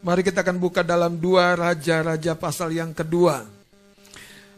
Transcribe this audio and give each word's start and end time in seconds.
Mari 0.00 0.24
kita 0.24 0.40
akan 0.40 0.56
buka 0.56 0.80
dalam 0.80 1.20
dua 1.20 1.52
Raja-Raja 1.52 2.32
pasal 2.32 2.72
yang 2.72 2.96
kedua. 2.96 3.44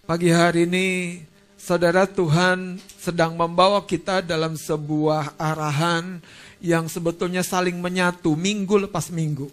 Pagi 0.06 0.30
hari 0.30 0.70
ini, 0.70 1.18
saudara 1.58 2.06
Tuhan 2.06 2.78
sedang 2.94 3.34
membawa 3.34 3.82
kita 3.82 4.22
dalam 4.22 4.54
sebuah 4.54 5.34
arahan 5.34 6.22
yang 6.62 6.86
sebetulnya 6.86 7.42
saling 7.42 7.74
menyatu 7.74 8.38
minggu 8.38 8.86
lepas 8.86 9.10
minggu. 9.10 9.50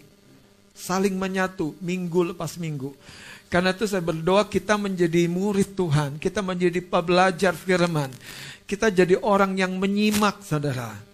Saling 0.78 1.18
menyatu 1.18 1.74
minggu 1.82 2.38
lepas 2.38 2.54
minggu. 2.54 2.94
Karena 3.50 3.74
itu 3.74 3.90
saya 3.90 4.06
berdoa 4.06 4.46
kita 4.46 4.78
menjadi 4.78 5.26
murid 5.26 5.74
Tuhan, 5.74 6.22
kita 6.22 6.38
menjadi 6.38 6.78
pembelajar 6.86 7.50
firman. 7.50 8.14
Kita 8.62 8.94
jadi 8.94 9.18
orang 9.18 9.58
yang 9.58 9.74
menyimak 9.74 10.38
saudara. 10.46 11.09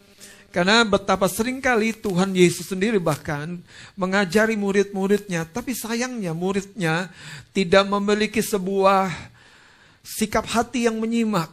Karena 0.54 0.82
betapa 0.88 1.28
sering 1.28 1.60
kali 1.60 1.92
Tuhan 1.92 2.32
Yesus 2.32 2.72
sendiri 2.72 2.96
bahkan 2.96 3.60
mengajari 3.92 4.56
murid-muridnya. 4.56 5.44
Tapi 5.44 5.76
sayangnya 5.76 6.32
muridnya 6.32 7.12
tidak 7.52 7.84
memiliki 7.84 8.40
sebuah 8.40 9.12
sikap 10.00 10.48
hati 10.48 10.88
yang 10.88 10.96
menyimak. 10.96 11.52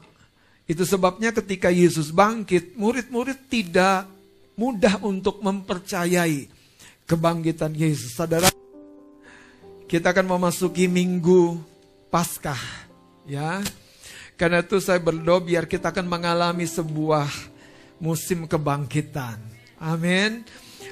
Itu 0.64 0.88
sebabnya 0.88 1.36
ketika 1.36 1.68
Yesus 1.68 2.16
bangkit, 2.16 2.80
murid-murid 2.80 3.52
tidak 3.52 4.08
mudah 4.56 5.02
untuk 5.04 5.44
mempercayai 5.44 6.48
kebangkitan 7.04 7.76
Yesus. 7.76 8.16
Saudara, 8.16 8.48
kita 9.92 10.16
akan 10.16 10.38
memasuki 10.38 10.88
minggu 10.88 11.60
Paskah, 12.08 12.62
ya. 13.26 13.60
Karena 14.38 14.62
itu 14.62 14.78
saya 14.78 15.02
berdoa 15.02 15.42
biar 15.42 15.66
kita 15.66 15.90
akan 15.90 16.06
mengalami 16.06 16.70
sebuah 16.70 17.26
musim 18.04 18.44
kebangkitan. 18.44 19.40
Amin. 19.80 20.44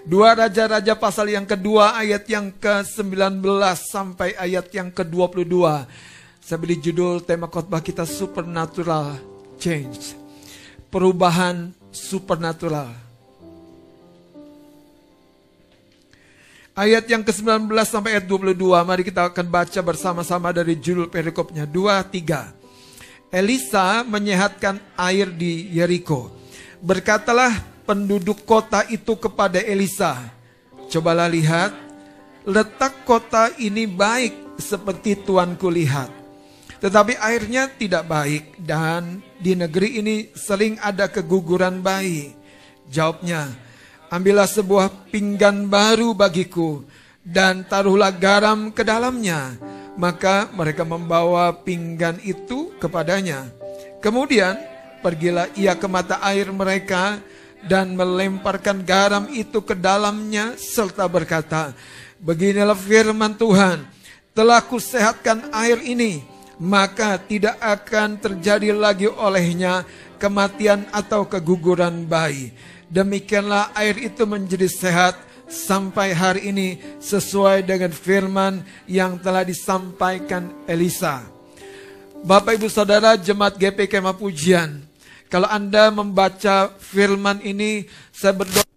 Dua 0.08 0.32
Raja-Raja 0.32 0.96
pasal 0.96 1.36
yang 1.36 1.44
kedua 1.44 2.00
ayat 2.00 2.24
yang 2.32 2.48
ke-19 2.56 3.44
sampai 3.76 4.32
ayat 4.40 4.72
yang 4.72 4.88
ke-22. 4.88 5.52
Saya 6.40 6.58
beri 6.58 6.80
judul 6.80 7.20
tema 7.20 7.52
khotbah 7.52 7.84
kita 7.84 8.08
Supernatural 8.08 9.20
Change. 9.60 10.16
Perubahan 10.88 11.76
supernatural. 11.92 12.90
Ayat 16.72 17.04
yang 17.12 17.22
ke-19 17.22 17.68
sampai 17.84 18.16
ayat 18.18 18.26
22, 18.26 18.58
mari 18.88 19.04
kita 19.04 19.28
akan 19.28 19.48
baca 19.52 19.80
bersama-sama 19.84 20.56
dari 20.56 20.80
judul 20.80 21.12
perikopnya. 21.12 21.68
Dua, 21.68 22.00
tiga. 22.08 22.56
Elisa 23.30 24.02
menyehatkan 24.08 24.80
air 24.96 25.30
di 25.30 25.68
Yeriko. 25.72 26.41
Berkatalah 26.82 27.62
penduduk 27.86 28.42
kota 28.44 28.82
itu 28.90 29.14
kepada 29.14 29.62
Elisa, 29.62 30.18
Cobalah 30.92 31.32
lihat, 31.32 31.72
letak 32.44 33.08
kota 33.08 33.48
ini 33.56 33.88
baik 33.88 34.60
seperti 34.60 35.16
tuanku 35.24 35.72
lihat. 35.72 36.12
Tetapi 36.84 37.16
airnya 37.16 37.72
tidak 37.72 38.10
baik 38.10 38.60
dan 38.60 39.24
di 39.40 39.56
negeri 39.56 40.04
ini 40.04 40.34
sering 40.36 40.76
ada 40.82 41.08
keguguran 41.08 41.80
bayi. 41.80 42.34
Jawabnya, 42.92 43.48
Ambillah 44.12 44.50
sebuah 44.50 45.08
pinggan 45.08 45.72
baru 45.72 46.12
bagiku 46.12 46.84
dan 47.24 47.64
taruhlah 47.64 48.12
garam 48.12 48.68
ke 48.76 48.84
dalamnya. 48.84 49.56
Maka 49.96 50.52
mereka 50.52 50.84
membawa 50.84 51.56
pinggan 51.56 52.20
itu 52.20 52.76
kepadanya. 52.84 53.48
Kemudian 54.04 54.60
pergilah 55.02 55.50
ia 55.58 55.74
ke 55.76 55.88
mata 55.90 56.22
air 56.22 56.48
mereka 56.54 57.20
dan 57.66 57.98
melemparkan 57.98 58.86
garam 58.86 59.26
itu 59.34 59.60
ke 59.66 59.74
dalamnya 59.74 60.56
serta 60.56 61.10
berkata, 61.10 61.74
Beginilah 62.22 62.78
firman 62.78 63.34
Tuhan, 63.34 63.82
telah 64.38 64.62
kusehatkan 64.62 65.50
air 65.58 65.82
ini, 65.82 66.22
maka 66.62 67.18
tidak 67.18 67.58
akan 67.58 68.22
terjadi 68.22 68.78
lagi 68.78 69.10
olehnya 69.10 69.84
kematian 70.22 70.86
atau 70.94 71.26
keguguran 71.26 72.06
bayi 72.06 72.54
Demikianlah 72.92 73.72
air 73.72 73.96
itu 74.04 74.28
menjadi 74.28 74.68
sehat 74.68 75.16
sampai 75.48 76.12
hari 76.12 76.52
ini 76.52 76.76
sesuai 77.00 77.64
dengan 77.64 77.88
firman 77.88 78.60
yang 78.84 79.16
telah 79.16 79.48
disampaikan 79.48 80.52
Elisa. 80.68 81.24
Bapak 82.28 82.60
Ibu 82.60 82.68
Saudara 82.68 83.16
jemaat 83.16 83.56
GP 83.56 83.88
Kemah 83.88 84.12
Pujian, 84.12 84.84
kalau 85.32 85.48
Anda 85.48 85.88
membaca 85.96 86.76
firman 86.76 87.40
ini, 87.40 87.88
saya 88.12 88.36
berdoa 88.36 88.68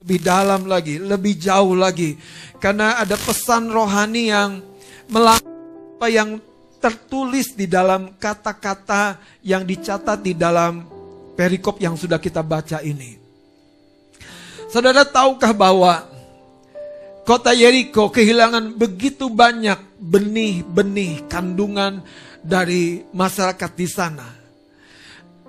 lebih 0.00 0.20
dalam 0.24 0.64
lagi, 0.64 0.96
lebih 0.96 1.36
jauh 1.36 1.76
lagi. 1.76 2.16
Karena 2.56 2.96
ada 2.96 3.12
pesan 3.20 3.68
rohani 3.68 4.32
yang 4.32 4.64
apa 5.12 6.08
yang 6.08 6.40
tertulis 6.80 7.52
di 7.52 7.68
dalam 7.68 8.16
kata-kata 8.16 9.20
yang 9.44 9.68
dicatat 9.68 10.24
di 10.24 10.32
dalam 10.32 10.88
perikop 11.36 11.76
yang 11.84 12.00
sudah 12.00 12.16
kita 12.16 12.40
baca 12.40 12.80
ini. 12.80 13.20
Saudara 14.72 15.04
tahukah 15.04 15.52
bahwa 15.52 16.00
kota 17.28 17.52
Yeriko 17.52 18.08
kehilangan 18.08 18.72
begitu 18.72 19.28
banyak 19.28 20.00
benih-benih 20.00 21.28
kandungan 21.28 22.00
dari 22.40 23.04
masyarakat 23.12 23.70
di 23.76 23.88
sana. 23.88 24.43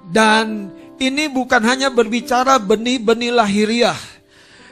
Dan 0.06 0.70
ini 1.02 1.28
bukan 1.28 1.62
hanya 1.66 1.90
berbicara 1.90 2.62
benih-benih 2.62 3.34
lahiriah. 3.34 3.98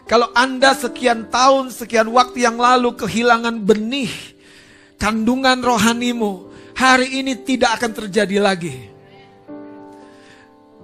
Kalau 0.04 0.30
Anda 0.36 0.76
sekian 0.76 1.32
tahun, 1.32 1.72
sekian 1.72 2.12
waktu 2.12 2.44
yang 2.44 2.60
lalu 2.60 2.92
kehilangan 2.96 3.56
benih 3.64 4.12
kandungan 5.00 5.64
rohanimu, 5.64 6.52
hari 6.76 7.24
ini 7.24 7.40
tidak 7.40 7.80
akan 7.80 7.92
terjadi 7.92 8.38
lagi. 8.40 8.76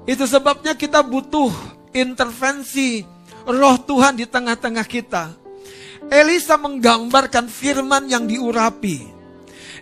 Itu 0.08 0.26
sebabnya 0.26 0.74
kita 0.74 1.04
butuh 1.06 1.52
intervensi 1.94 3.04
roh 3.46 3.78
Tuhan 3.84 4.18
di 4.18 4.26
tengah-tengah 4.26 4.88
kita. 4.88 5.36
Elisa 6.10 6.58
menggambarkan 6.58 7.46
firman 7.46 8.10
yang 8.10 8.26
diurapi. 8.26 9.04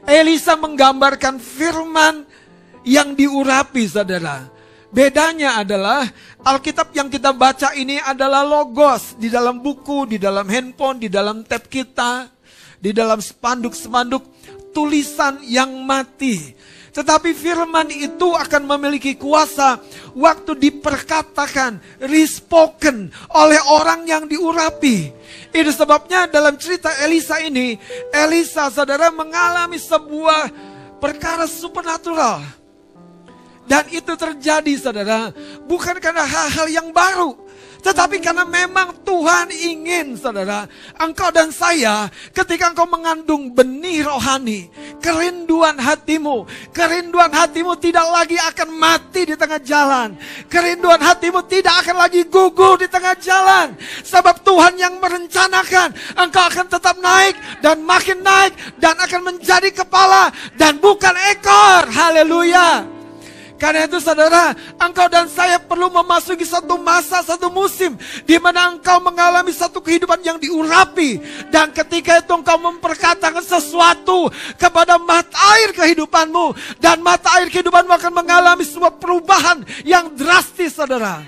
Elisa 0.03 0.59
menggambarkan 0.59 1.39
firman 1.39 2.27
yang 2.83 3.15
diurapi, 3.15 3.87
saudara. 3.87 4.56
Bedanya 4.87 5.59
adalah 5.59 6.07
Alkitab 6.47 6.95
yang 6.95 7.11
kita 7.11 7.35
baca 7.35 7.75
ini 7.75 7.99
adalah 7.99 8.47
logos 8.47 9.19
di 9.19 9.27
dalam 9.27 9.59
buku, 9.59 10.07
di 10.07 10.17
dalam 10.17 10.47
handphone, 10.47 11.03
di 11.03 11.11
dalam 11.11 11.43
tab 11.43 11.67
kita, 11.67 12.31
di 12.79 12.95
dalam 12.95 13.19
spanduk-spanduk 13.19 14.23
tulisan 14.71 15.43
yang 15.43 15.83
mati. 15.83 16.55
Tetapi 16.97 17.29
firman 17.37 17.93
itu 17.93 18.33
akan 18.33 18.63
memiliki 18.65 19.13
kuasa 19.21 19.77
waktu 20.17 20.57
diperkatakan, 20.57 21.77
respoken 22.01 23.13
oleh 23.37 23.61
orang 23.69 24.01
yang 24.09 24.25
diurapi. 24.25 25.13
Itu 25.53 25.71
sebabnya 25.77 26.25
dalam 26.25 26.57
cerita 26.57 26.89
Elisa 27.05 27.37
ini, 27.37 27.77
Elisa 28.09 28.73
saudara 28.73 29.13
mengalami 29.13 29.77
sebuah 29.77 30.49
perkara 30.97 31.45
supernatural. 31.45 32.56
Dan 33.67 33.83
itu 33.91 34.15
terjadi 34.15 34.73
saudara, 34.79 35.35
bukan 35.67 35.99
karena 35.99 36.23
hal-hal 36.23 36.67
yang 36.71 36.89
baru. 36.95 37.47
Tetapi 37.87 38.19
karena 38.19 38.43
memang 38.43 39.05
Tuhan 39.05 39.47
ingin 39.53 40.17
saudara, 40.17 40.65
engkau 40.97 41.29
dan 41.29 41.53
saya 41.53 42.09
ketika 42.33 42.73
engkau 42.73 42.89
mengandung 42.89 43.53
benih 43.53 44.03
rohani, 44.03 44.67
kerinduan 44.99 45.77
hatimu, 45.77 46.43
kerinduan 46.73 47.31
hatimu 47.31 47.77
tidak 47.79 48.03
lagi 48.11 48.35
akan 48.35 48.69
mati 48.75 49.29
di 49.29 49.35
tengah 49.37 49.61
jalan. 49.61 50.17
Kerinduan 50.51 50.99
hatimu 50.99 51.45
tidak 51.47 51.85
akan 51.85 51.95
lagi 51.95 52.27
gugur 52.27 52.81
di 52.81 52.91
tengah 52.91 53.15
jalan. 53.23 53.77
Sebab 54.03 54.41
Tuhan 54.41 54.75
yang 54.75 54.97
merencanakan 54.97 56.17
engkau 56.17 56.43
akan 56.43 56.67
tetap 56.67 56.95
naik 56.99 57.35
dan 57.61 57.79
makin 57.87 58.19
naik 58.25 58.51
dan 58.81 58.99
akan 58.99 59.31
menjadi 59.31 59.69
kepala 59.71 60.33
dan 60.59 60.75
bukan 60.81 61.15
ekor. 61.31 61.87
Haleluya. 61.87 62.96
Karena 63.57 63.89
itu 63.89 63.97
saudara, 63.97 64.53
engkau 64.77 65.09
dan 65.09 65.25
saya 65.25 65.57
perlu 65.57 65.89
memasuki 65.89 66.45
satu 66.45 66.77
masa, 66.77 67.25
satu 67.25 67.49
musim 67.49 67.97
di 68.21 68.37
mana 68.37 68.69
engkau 68.69 69.01
mengalami 69.01 69.49
satu 69.49 69.81
kehidupan 69.81 70.21
yang 70.21 70.37
diurapi. 70.37 71.17
Dan 71.49 71.73
ketika 71.73 72.21
itu 72.21 72.33
engkau 72.37 72.57
memperkatakan 72.61 73.41
sesuatu 73.41 74.29
kepada 74.61 75.01
mata 75.01 75.37
air 75.57 75.73
kehidupanmu. 75.73 76.53
Dan 76.77 77.01
mata 77.01 77.33
air 77.41 77.49
kehidupanmu 77.49 77.89
akan 77.97 78.13
mengalami 78.13 78.61
sebuah 78.61 79.01
perubahan 79.01 79.65
yang 79.81 80.13
drastis 80.13 80.77
saudara. 80.77 81.25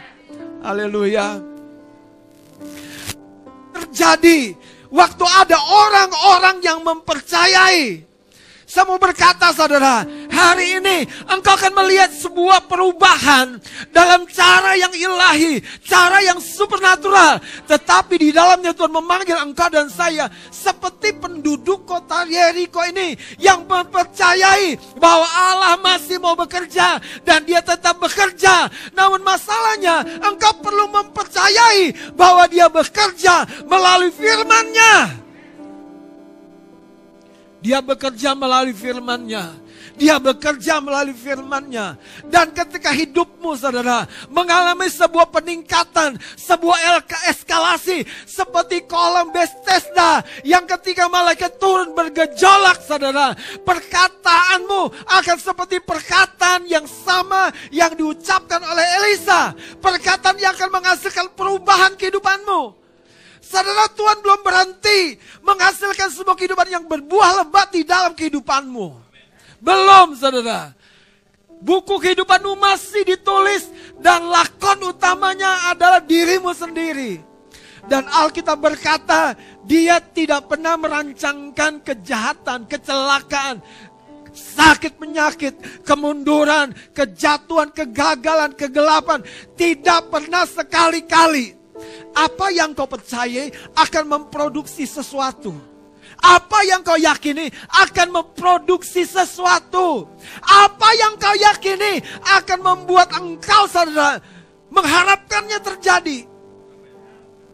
Haleluya. 0.62 1.42
Terjadi 3.74 4.54
waktu 4.94 5.26
ada 5.26 5.58
orang-orang 5.58 6.58
yang 6.62 6.80
mempercayai. 6.86 8.08
Saya 8.69 8.86
mau 8.86 9.01
berkata 9.01 9.50
saudara, 9.50 10.06
Hari 10.30 10.80
ini 10.80 11.04
engkau 11.25 11.57
akan 11.57 11.74
melihat 11.83 12.13
sebuah 12.16 12.69
perubahan 12.69 13.60
dalam 13.92 14.24
cara 14.30 14.77
yang 14.77 14.94
ilahi, 14.95 15.60
cara 15.83 16.24
yang 16.24 16.39
supernatural. 16.39 17.44
Tetapi 17.68 18.16
di 18.16 18.30
dalamnya 18.31 18.71
Tuhan 18.71 18.94
memanggil 18.94 19.36
engkau 19.36 19.68
dan 19.68 19.92
saya 19.92 20.31
seperti 20.48 21.18
penduduk 21.19 21.83
kota 21.83 22.24
Yeriko 22.24 22.80
ini 22.88 23.19
yang 23.36 23.68
mempercayai 23.68 24.80
bahwa 24.95 25.27
Allah 25.27 25.75
masih 25.81 26.21
mau 26.24 26.39
bekerja 26.39 27.04
dan 27.27 27.44
dia 27.44 27.60
tetap 27.60 28.00
bekerja. 28.00 28.71
Namun 28.95 29.19
masalahnya 29.25 30.24
engkau 30.24 30.56
perlu 30.63 30.88
mempercayai 30.88 32.16
bahwa 32.16 32.48
dia 32.48 32.71
bekerja 32.71 33.44
melalui 33.68 34.13
firman-Nya. 34.16 35.19
Dia 37.59 37.83
bekerja 37.83 38.31
melalui 38.35 38.71
firman-Nya. 38.71 39.51
Dia 40.00 40.15
bekerja 40.15 40.79
melalui 40.79 41.11
firman-Nya. 41.11 42.00
Dan 42.31 42.56
ketika 42.56 42.95
hidupmu 42.95 43.51
saudara 43.59 44.07
mengalami 44.31 44.88
sebuah 44.88 45.27
peningkatan, 45.27 46.15
sebuah 46.39 47.03
eskalasi 47.27 48.07
seperti 48.23 48.88
kolom 48.88 49.35
Bethesda 49.35 50.23
yang 50.47 50.63
ketika 50.63 51.11
malaikat 51.11 51.59
turun 51.59 51.91
bergejolak 51.91 52.79
saudara, 52.79 53.35
perkataanmu 53.67 54.95
akan 55.03 55.38
seperti 55.38 55.83
perkataan 55.83 56.63
yang 56.63 56.88
sama 56.88 57.51
yang 57.75 57.91
diucapkan 57.91 58.63
oleh 58.63 58.85
Elisa. 59.03 59.51
Perkataan 59.83 60.39
yang 60.39 60.56
akan 60.56 60.79
menghasilkan 60.79 61.27
perubahan 61.35 62.00
kehidupanmu. 62.00 62.79
Saudara 63.50 63.90
Tuhan 63.98 64.22
belum 64.22 64.46
berhenti 64.46 65.18
menghasilkan 65.42 66.13
sebuah 66.13 66.38
kehidupan 66.38 66.69
yang 66.69 66.86
berbuah 66.86 67.42
lebat 67.42 67.74
di 67.74 67.81
dalam 67.81 68.13
kehidupanmu. 68.13 68.88
Belum 69.57 70.13
saudara. 70.13 70.78
Buku 71.57 71.98
kehidupanmu 71.98 72.54
masih 72.62 73.01
ditulis 73.10 73.74
dan 73.98 74.30
lakon 74.30 74.94
utamanya 74.94 75.74
adalah 75.74 75.98
dirimu 75.98 76.54
sendiri. 76.54 77.25
Dan 77.90 78.06
Alkitab 78.06 78.62
berkata, 78.62 79.34
dia 79.66 79.98
tidak 79.98 80.45
pernah 80.45 80.78
merancangkan 80.78 81.81
kejahatan, 81.81 82.69
kecelakaan, 82.69 83.66
sakit 84.30 84.94
penyakit, 85.02 85.57
kemunduran, 85.81 86.69
kejatuhan, 86.94 87.74
kegagalan, 87.74 88.54
kegelapan. 88.54 89.25
Tidak 89.57 90.13
pernah 90.13 90.45
sekali-kali 90.45 91.58
apa 92.16 92.52
yang 92.52 92.76
kau 92.76 92.88
percayai 92.90 93.54
akan 93.76 94.06
memproduksi 94.06 94.84
sesuatu. 94.84 95.56
Apa 96.20 96.68
yang 96.68 96.84
kau 96.84 97.00
yakini 97.00 97.48
akan 97.80 98.12
memproduksi 98.12 99.08
sesuatu. 99.08 100.10
Apa 100.44 100.90
yang 101.00 101.16
kau 101.16 101.36
yakini 101.38 102.04
akan 102.40 102.60
membuat 102.60 103.16
engkau 103.16 103.72
saudara 103.72 104.20
mengharapkannya 104.68 105.60
terjadi. 105.64 106.20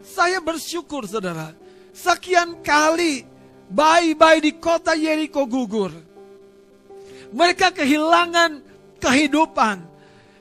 Saya 0.02 0.42
bersyukur 0.42 1.06
saudara. 1.06 1.52
Sekian 1.94 2.60
kali 2.60 3.24
bayi-bayi 3.70 4.50
di 4.50 4.52
kota 4.56 4.98
Yeriko 4.98 5.46
gugur. 5.46 5.92
Mereka 7.30 7.74
kehilangan 7.74 8.62
kehidupan. 8.98 9.82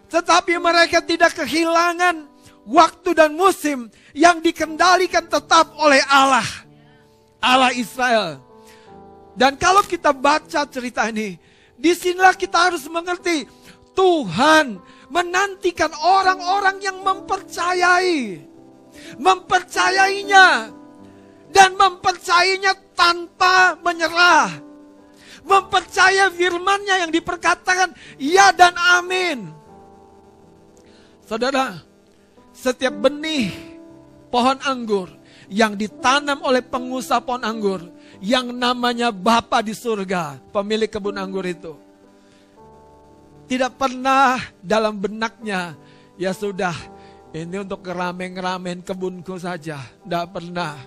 Tetapi 0.10 0.54
mereka 0.62 1.02
tidak 1.02 1.34
kehilangan 1.36 2.35
waktu 2.66 3.14
dan 3.14 3.38
musim 3.38 3.88
yang 4.12 4.42
dikendalikan 4.42 5.30
tetap 5.30 5.72
oleh 5.78 6.02
Allah. 6.10 6.46
Allah 7.40 7.72
Israel. 7.78 8.42
Dan 9.38 9.54
kalau 9.56 9.86
kita 9.86 10.10
baca 10.16 10.66
cerita 10.66 11.06
ini, 11.12 11.38
di 11.78 11.92
sinilah 11.94 12.34
kita 12.34 12.72
harus 12.72 12.88
mengerti 12.90 13.46
Tuhan 13.94 14.82
menantikan 15.14 15.94
orang-orang 15.94 16.82
yang 16.82 16.98
mempercayai. 17.06 18.42
Mempercayainya. 19.22 20.74
Dan 21.54 21.80
mempercayainya 21.80 22.74
tanpa 22.98 23.80
menyerah. 23.80 24.52
Mempercaya 25.46 26.34
firmannya 26.34 27.06
yang 27.06 27.12
diperkatakan 27.14 27.94
ya 28.18 28.50
dan 28.50 28.74
amin. 28.98 29.54
Saudara, 31.30 31.86
setiap 32.56 32.96
benih 32.96 33.52
pohon 34.32 34.56
anggur 34.64 35.12
yang 35.52 35.76
ditanam 35.76 36.40
oleh 36.42 36.64
pengusaha 36.64 37.20
pohon 37.20 37.44
anggur 37.44 37.84
yang 38.24 38.56
namanya 38.56 39.12
Bapa 39.12 39.60
di 39.60 39.76
surga, 39.76 40.40
pemilik 40.56 40.88
kebun 40.88 41.20
anggur 41.20 41.44
itu. 41.44 41.76
Tidak 43.46 43.78
pernah 43.78 44.42
dalam 44.58 44.98
benaknya, 44.98 45.78
ya 46.18 46.34
sudah, 46.34 46.74
ini 47.36 47.60
untuk 47.60 47.84
ngeramen-ngeramen 47.84 48.80
kebunku 48.82 49.36
saja. 49.36 49.84
Tidak 49.84 50.26
pernah. 50.32 50.80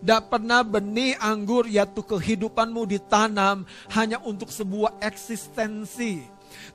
Tidak 0.00 0.22
pernah 0.32 0.64
benih 0.64 1.12
anggur 1.20 1.68
yaitu 1.68 2.00
kehidupanmu 2.00 2.88
ditanam 2.88 3.68
hanya 3.92 4.16
untuk 4.24 4.48
sebuah 4.48 4.96
eksistensi. 5.04 6.24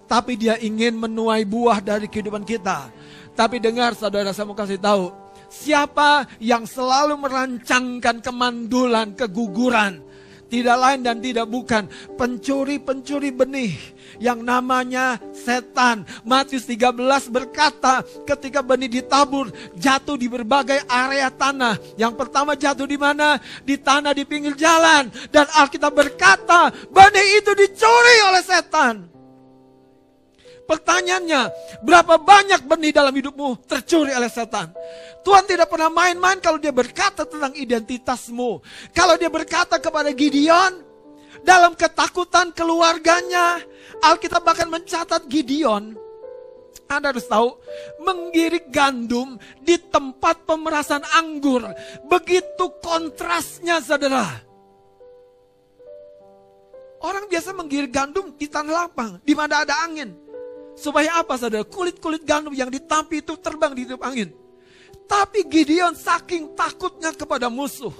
Tapi 0.05 0.37
dia 0.37 0.61
ingin 0.61 0.93
menuai 0.93 1.41
buah 1.41 1.81
dari 1.81 2.05
kehidupan 2.05 2.45
kita. 2.45 2.93
Tapi 3.39 3.55
dengar 3.63 3.95
saudara 3.95 4.35
saya 4.35 4.51
mau 4.51 4.57
kasih 4.57 4.75
tahu. 4.75 5.15
Siapa 5.47 6.27
yang 6.43 6.67
selalu 6.67 7.15
merancangkan 7.15 8.19
kemandulan, 8.19 9.15
keguguran. 9.15 10.03
Tidak 10.49 10.75
lain 10.75 11.05
dan 11.05 11.21
tidak 11.21 11.45
bukan 11.45 11.85
pencuri-pencuri 12.17 13.29
benih 13.31 13.77
yang 14.17 14.41
namanya 14.41 15.21
setan. 15.31 16.03
Matius 16.25 16.65
13 16.65 16.97
berkata 17.29 18.01
ketika 18.27 18.59
benih 18.59 18.89
ditabur 18.89 19.53
jatuh 19.77 20.17
di 20.17 20.25
berbagai 20.27 20.83
area 20.89 21.31
tanah. 21.31 21.77
Yang 21.95 22.13
pertama 22.17 22.57
jatuh 22.59 22.89
di 22.89 22.97
mana? 22.97 23.39
Di 23.63 23.79
tanah 23.79 24.11
di 24.11 24.25
pinggir 24.25 24.57
jalan. 24.57 25.07
Dan 25.31 25.47
Alkitab 25.53 25.95
berkata 25.95 26.73
benih 26.91 27.39
itu 27.39 27.55
dicuri 27.55 28.17
oleh 28.27 28.43
setan. 28.43 29.18
Pertanyaannya, 30.69 31.41
berapa 31.81 32.21
banyak 32.21 32.61
benih 32.69 32.93
dalam 32.93 33.09
hidupmu 33.09 33.65
tercuri 33.65 34.13
oleh 34.13 34.29
setan? 34.29 34.69
Tuhan 35.25 35.49
tidak 35.49 35.65
pernah 35.65 35.89
main-main 35.89 36.37
kalau 36.37 36.61
dia 36.61 36.69
berkata 36.69 37.25
tentang 37.25 37.57
identitasmu. 37.57 38.61
Kalau 38.93 39.17
dia 39.17 39.33
berkata 39.33 39.81
kepada 39.81 40.13
Gideon, 40.13 40.85
dalam 41.41 41.73
ketakutan 41.73 42.53
keluarganya, 42.53 43.57
Alkitab 44.05 44.45
bahkan 44.45 44.69
mencatat 44.69 45.25
Gideon, 45.25 45.97
anda 46.85 47.17
harus 47.17 47.25
tahu, 47.25 47.57
menggirik 48.05 48.69
gandum 48.69 49.41
di 49.65 49.73
tempat 49.89 50.45
pemerasan 50.45 51.01
anggur. 51.17 51.65
Begitu 52.05 52.65
kontrasnya 52.77 53.81
saudara. 53.81 54.25
Orang 57.01 57.25
biasa 57.25 57.57
menggirik 57.57 57.89
gandum 57.89 58.37
di 58.37 58.45
tanah 58.45 58.85
lapang, 58.85 59.17
di 59.25 59.33
mana 59.33 59.65
ada 59.65 59.73
angin. 59.81 60.28
Supaya 60.79 61.19
apa 61.19 61.35
saudara? 61.35 61.67
Kulit-kulit 61.67 62.23
gandum 62.23 62.55
yang 62.55 62.71
ditampi 62.71 63.19
itu 63.19 63.35
terbang 63.35 63.75
di 63.75 63.83
tiup 63.83 63.99
angin. 63.99 64.31
Tapi 65.03 65.43
Gideon 65.43 65.91
saking 65.91 66.55
takutnya 66.55 67.11
kepada 67.11 67.51
musuh. 67.51 67.91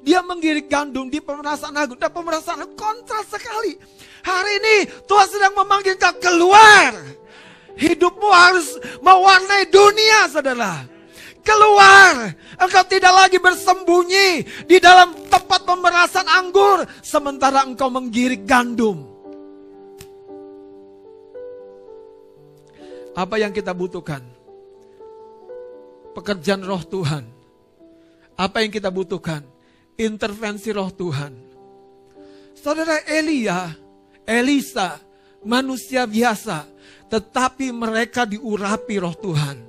Dia 0.00 0.24
menggiring 0.24 0.64
gandum 0.64 1.12
di 1.12 1.20
pemerasan 1.20 1.76
agung. 1.76 2.00
Dan 2.00 2.08
pemerasan 2.08 2.64
agung 2.64 2.80
kontras 2.80 3.28
sekali. 3.28 3.76
Hari 4.24 4.52
ini 4.56 4.76
Tuhan 5.04 5.28
sedang 5.28 5.52
memanggil 5.52 6.00
kau 6.00 6.16
keluar. 6.16 6.96
Hidupmu 7.76 8.28
harus 8.32 8.72
mewarnai 9.04 9.68
dunia 9.68 10.24
saudara. 10.32 10.88
Keluar. 11.44 12.32
Engkau 12.56 12.84
tidak 12.88 13.12
lagi 13.12 13.36
bersembunyi 13.36 14.28
di 14.64 14.80
dalam 14.80 15.12
tempat 15.28 15.68
pemerasan 15.68 16.24
anggur. 16.24 16.88
Sementara 17.04 17.68
engkau 17.68 17.92
menggiring 17.92 18.48
gandum. 18.48 19.13
Apa 23.14 23.38
yang 23.38 23.54
kita 23.54 23.70
butuhkan? 23.70 24.26
Pekerjaan 26.18 26.66
roh 26.66 26.82
Tuhan. 26.82 27.24
Apa 28.34 28.66
yang 28.66 28.74
kita 28.74 28.90
butuhkan? 28.90 29.46
Intervensi 29.94 30.74
roh 30.74 30.90
Tuhan. 30.90 31.30
Saudara 32.58 32.98
Elia, 33.06 33.70
Elisa, 34.26 34.98
manusia 35.46 36.10
biasa. 36.10 36.66
Tetapi 37.06 37.70
mereka 37.70 38.26
diurapi 38.26 38.94
roh 38.98 39.14
Tuhan. 39.14 39.62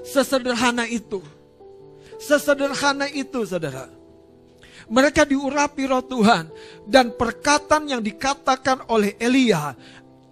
Sesederhana 0.00 0.88
itu. 0.88 1.20
Sesederhana 2.16 3.04
itu 3.12 3.44
saudara. 3.44 3.92
Mereka 4.88 5.28
diurapi 5.28 5.84
roh 5.84 6.00
Tuhan. 6.00 6.48
Dan 6.88 7.12
perkataan 7.12 7.92
yang 7.92 8.00
dikatakan 8.00 8.88
oleh 8.88 9.12
Elia 9.20 9.76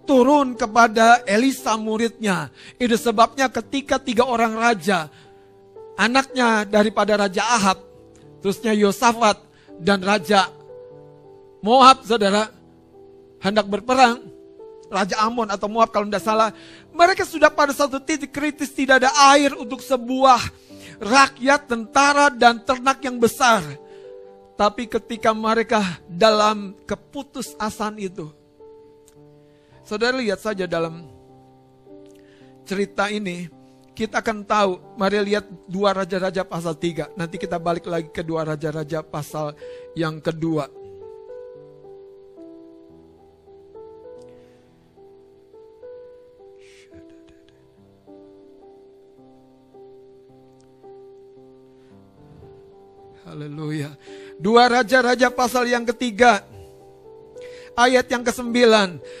turun 0.07 0.55
kepada 0.55 1.21
Elisa 1.27 1.75
muridnya. 1.75 2.47
Itu 2.79 2.95
sebabnya 2.95 3.51
ketika 3.51 3.99
tiga 3.99 4.23
orang 4.23 4.55
raja, 4.55 5.11
anaknya 5.99 6.63
daripada 6.63 7.19
Raja 7.19 7.43
Ahab, 7.43 7.83
terusnya 8.39 8.71
Yosafat 8.71 9.43
dan 9.83 9.99
Raja 9.99 10.47
Moab, 11.59 12.07
saudara, 12.07 12.47
hendak 13.43 13.67
berperang. 13.67 14.23
Raja 14.87 15.19
Amon 15.19 15.51
atau 15.51 15.67
Moab 15.67 15.91
kalau 15.91 16.07
tidak 16.07 16.23
salah. 16.23 16.55
Mereka 16.95 17.27
sudah 17.27 17.51
pada 17.51 17.75
satu 17.75 17.99
titik 17.99 18.31
kritis 18.31 18.71
tidak 18.71 19.03
ada 19.03 19.11
air 19.35 19.51
untuk 19.51 19.83
sebuah 19.83 20.39
rakyat, 21.03 21.67
tentara, 21.67 22.31
dan 22.31 22.63
ternak 22.63 23.03
yang 23.03 23.19
besar. 23.19 23.67
Tapi 24.55 24.87
ketika 24.87 25.35
mereka 25.35 25.83
dalam 26.07 26.71
keputusasaan 26.87 27.99
itu. 27.99 28.31
Saudara 29.87 30.19
lihat 30.19 30.43
saja 30.43 30.67
dalam 30.67 31.07
cerita 32.67 33.07
ini. 33.07 33.47
Kita 33.95 34.19
akan 34.19 34.43
tahu, 34.43 34.99
mari 34.99 35.17
lihat 35.23 35.47
dua 35.65 35.95
raja-raja 35.95 36.43
pasal 36.43 36.75
3. 36.75 37.15
Nanti 37.15 37.39
kita 37.39 37.55
balik 37.55 37.87
lagi 37.87 38.11
ke 38.11 38.19
dua 38.21 38.43
raja-raja 38.43 38.99
pasal 39.01 39.55
yang 39.95 40.19
kedua. 40.19 40.67
Haleluya. 53.23 53.95
Dua 54.35 54.67
raja-raja 54.67 55.31
pasal 55.31 55.71
yang 55.71 55.87
ketiga. 55.89 56.56
Ayat 57.77 58.09
yang 58.09 58.25
ke-9. 58.25 58.57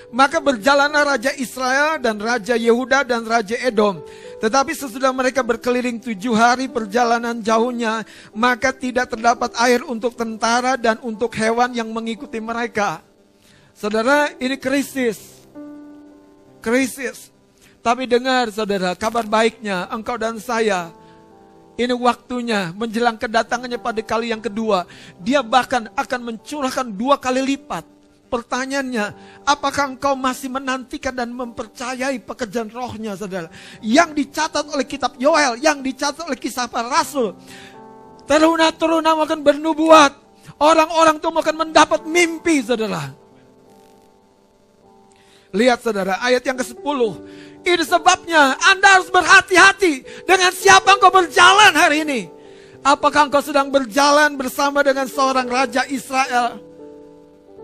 Maka 0.09 0.41
berjalanlah 0.41 1.13
Raja 1.13 1.29
Israel 1.37 2.01
dan 2.01 2.17
Raja 2.17 2.57
Yehuda 2.57 3.05
dan 3.05 3.21
Raja 3.21 3.53
Edom. 3.61 4.01
Tetapi 4.41 4.73
sesudah 4.73 5.13
mereka 5.13 5.45
berkeliling 5.45 6.01
tujuh 6.01 6.33
hari 6.33 6.65
perjalanan 6.65 7.37
jauhnya, 7.37 8.01
maka 8.33 8.73
tidak 8.73 9.13
terdapat 9.13 9.53
air 9.61 9.85
untuk 9.85 10.17
tentara 10.17 10.73
dan 10.73 10.97
untuk 11.05 11.37
hewan 11.37 11.69
yang 11.77 11.93
mengikuti 11.93 12.41
mereka. 12.41 13.05
Saudara, 13.77 14.33
ini 14.41 14.57
krisis. 14.57 15.45
Krisis. 16.57 17.29
Tapi 17.85 18.09
dengar 18.09 18.49
saudara, 18.49 18.97
kabar 18.97 19.29
baiknya 19.29 19.85
engkau 19.93 20.17
dan 20.17 20.41
saya 20.41 20.89
ini 21.77 21.93
waktunya 21.93 22.73
menjelang 22.73 23.21
kedatangannya 23.21 23.77
pada 23.77 24.01
kali 24.01 24.33
yang 24.33 24.41
kedua. 24.41 24.89
Dia 25.21 25.45
bahkan 25.45 25.85
akan 25.93 26.33
mencurahkan 26.33 26.89
dua 26.89 27.21
kali 27.21 27.53
lipat. 27.53 27.96
Pertanyaannya, 28.27 29.05
apakah 29.47 29.95
engkau 29.95 30.11
masih 30.19 30.51
menantikan 30.51 31.15
dan 31.15 31.31
mempercayai 31.31 32.19
pekerjaan 32.19 32.67
rohnya, 32.67 33.15
saudara? 33.15 33.47
Yang 33.79 34.19
dicatat 34.19 34.67
oleh 34.67 34.83
kitab 34.83 35.15
Yoel, 35.15 35.55
yang 35.63 35.79
dicatat 35.79 36.27
oleh 36.27 36.35
kisah 36.35 36.67
para 36.67 36.91
rasul. 36.91 37.39
Teruna-teruna 38.27 39.15
akan 39.15 39.39
bernubuat. 39.39 40.11
Orang-orang 40.59 41.23
itu 41.23 41.27
akan 41.31 41.55
mendapat 41.55 42.03
mimpi, 42.03 42.59
saudara. 42.59 43.15
Lihat 45.55 45.79
saudara, 45.79 46.19
ayat 46.19 46.43
yang 46.43 46.59
ke-10. 46.59 46.99
Ini 47.63 47.83
sebabnya 47.87 48.59
Anda 48.59 48.99
harus 48.99 49.07
berhati-hati 49.07 50.27
dengan 50.27 50.51
siapa 50.51 50.99
engkau 50.99 51.15
berjalan 51.15 51.71
hari 51.71 52.03
ini. 52.03 52.21
Apakah 52.83 53.31
engkau 53.31 53.39
sedang 53.39 53.71
berjalan 53.71 54.35
bersama 54.35 54.83
dengan 54.83 55.07
seorang 55.07 55.47
raja 55.47 55.87
Israel? 55.87 56.66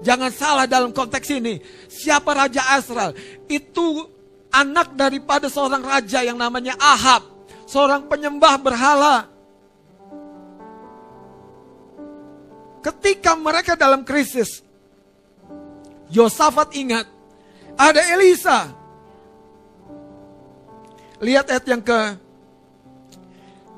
Jangan 0.04 0.32
salah 0.36 0.66
dalam 0.68 0.92
konteks 0.92 1.28
ini. 1.32 1.64
Siapa 1.88 2.36
raja 2.36 2.76
Israel? 2.76 3.16
Itu 3.48 4.12
anak 4.52 4.94
daripada 5.00 5.48
seorang 5.48 5.82
raja 5.82 6.22
yang 6.22 6.36
namanya 6.36 6.76
Ahab. 6.76 7.24
Seorang 7.64 8.12
penyembah 8.12 8.60
berhala. 8.60 9.16
Ketika 12.84 13.40
mereka 13.40 13.80
dalam 13.80 14.04
krisis, 14.04 14.60
Yosafat 16.12 16.76
ingat, 16.76 17.08
ada 17.80 18.04
Elisa 18.12 18.84
Lihat 21.24 21.48
ayat 21.48 21.66
yang 21.72 21.80
ke 21.80 22.00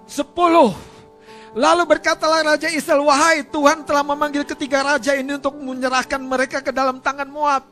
10. 0.10 0.95
Lalu 1.56 1.84
berkatalah 1.88 2.44
Raja 2.44 2.68
Israel, 2.68 3.08
wahai 3.08 3.48
Tuhan 3.48 3.88
telah 3.88 4.04
memanggil 4.04 4.44
ketiga 4.44 4.84
raja 4.84 5.16
ini 5.16 5.40
untuk 5.40 5.56
menyerahkan 5.56 6.20
mereka 6.20 6.60
ke 6.60 6.76
dalam 6.76 7.00
tangan 7.00 7.32
Moab. 7.32 7.64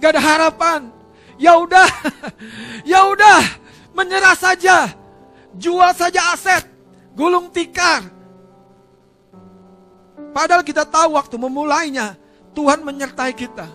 Gak 0.00 0.16
ada 0.16 0.22
harapan. 0.24 0.88
Ya 1.36 1.60
udah, 1.60 1.84
ya 2.96 3.04
udah, 3.12 3.40
menyerah 3.92 4.32
saja. 4.32 4.88
Jual 5.54 5.92
saja 5.92 6.32
aset, 6.32 6.64
gulung 7.12 7.52
tikar. 7.52 8.08
Padahal 10.32 10.64
kita 10.64 10.88
tahu 10.88 11.14
waktu 11.20 11.36
memulainya, 11.36 12.16
Tuhan 12.56 12.80
menyertai 12.82 13.36
kita. 13.36 13.68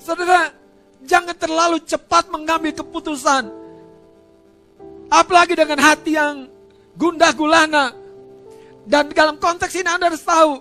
Saudara, 0.00 0.50
Jangan 1.04 1.36
terlalu 1.38 1.78
cepat 1.86 2.26
mengambil 2.26 2.74
keputusan. 2.74 3.48
Apalagi 5.08 5.54
dengan 5.54 5.78
hati 5.78 6.18
yang 6.18 6.50
gundah 6.98 7.30
gulana. 7.32 7.94
Dan 8.88 9.14
dalam 9.14 9.38
konteks 9.38 9.72
ini 9.78 9.86
Anda 9.86 10.10
harus 10.10 10.26
tahu. 10.26 10.58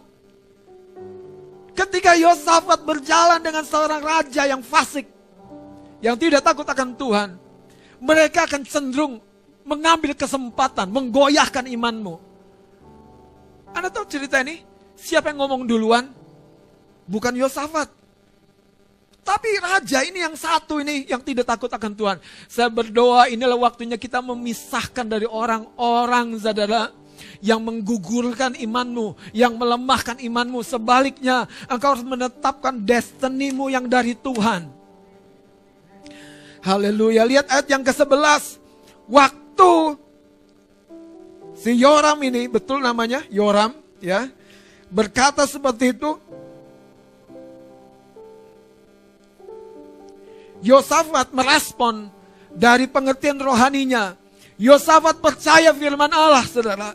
Ketika 1.73 2.13
Yosafat 2.13 2.85
berjalan 2.85 3.41
dengan 3.41 3.65
seorang 3.65 4.01
raja 4.01 4.45
yang 4.45 4.61
fasik. 4.61 5.09
Yang 5.97 6.29
tidak 6.29 6.41
takut 6.45 6.67
akan 6.69 6.93
Tuhan. 6.93 7.29
Mereka 7.97 8.45
akan 8.45 8.61
cenderung 8.61 9.17
mengambil 9.65 10.13
kesempatan, 10.13 10.93
menggoyahkan 10.93 11.65
imanmu. 11.65 12.15
Anda 13.73 13.89
tahu 13.89 14.05
cerita 14.05 14.39
ini? 14.45 14.61
Siapa 14.93 15.33
yang 15.33 15.41
ngomong 15.41 15.65
duluan? 15.65 16.13
Bukan 17.09 17.33
Yosafat. 17.33 17.96
Tapi 19.27 19.59
raja 19.59 20.07
ini 20.07 20.23
yang 20.23 20.39
satu 20.39 20.79
ini 20.79 21.03
yang 21.03 21.19
tidak 21.19 21.43
takut 21.51 21.67
akan 21.67 21.91
Tuhan. 21.91 22.17
Saya 22.47 22.71
berdoa 22.71 23.27
inilah 23.27 23.59
waktunya 23.59 23.99
kita 23.99 24.23
memisahkan 24.23 25.03
dari 25.03 25.27
orang-orang 25.27 26.39
saudara 26.39 26.95
yang 27.43 27.59
menggugurkan 27.59 28.55
imanmu, 28.55 29.19
yang 29.35 29.59
melemahkan 29.59 30.15
imanmu. 30.15 30.63
Sebaliknya, 30.63 31.43
engkau 31.67 31.99
harus 31.99 32.07
menetapkan 32.07 32.79
destinimu 32.79 33.67
yang 33.67 33.91
dari 33.91 34.15
Tuhan. 34.15 34.71
Haleluya. 36.63 37.27
Lihat 37.27 37.51
ayat 37.51 37.67
yang 37.67 37.83
ke-11. 37.83 38.63
Waktu 39.11 39.71
si 41.59 41.75
Yoram 41.75 42.15
ini, 42.23 42.47
betul 42.47 42.79
namanya 42.79 43.27
Yoram, 43.27 43.75
ya. 43.99 44.31
Berkata 44.87 45.43
seperti 45.43 45.91
itu, 45.91 46.15
Yosafat 50.67 51.31
merespon 51.31 52.11
dari 52.51 52.91
pengertian 52.91 53.39
rohaninya. 53.39 54.19
Yosafat 54.59 55.23
percaya 55.23 55.71
firman 55.71 56.11
Allah, 56.11 56.43
saudara. 56.43 56.91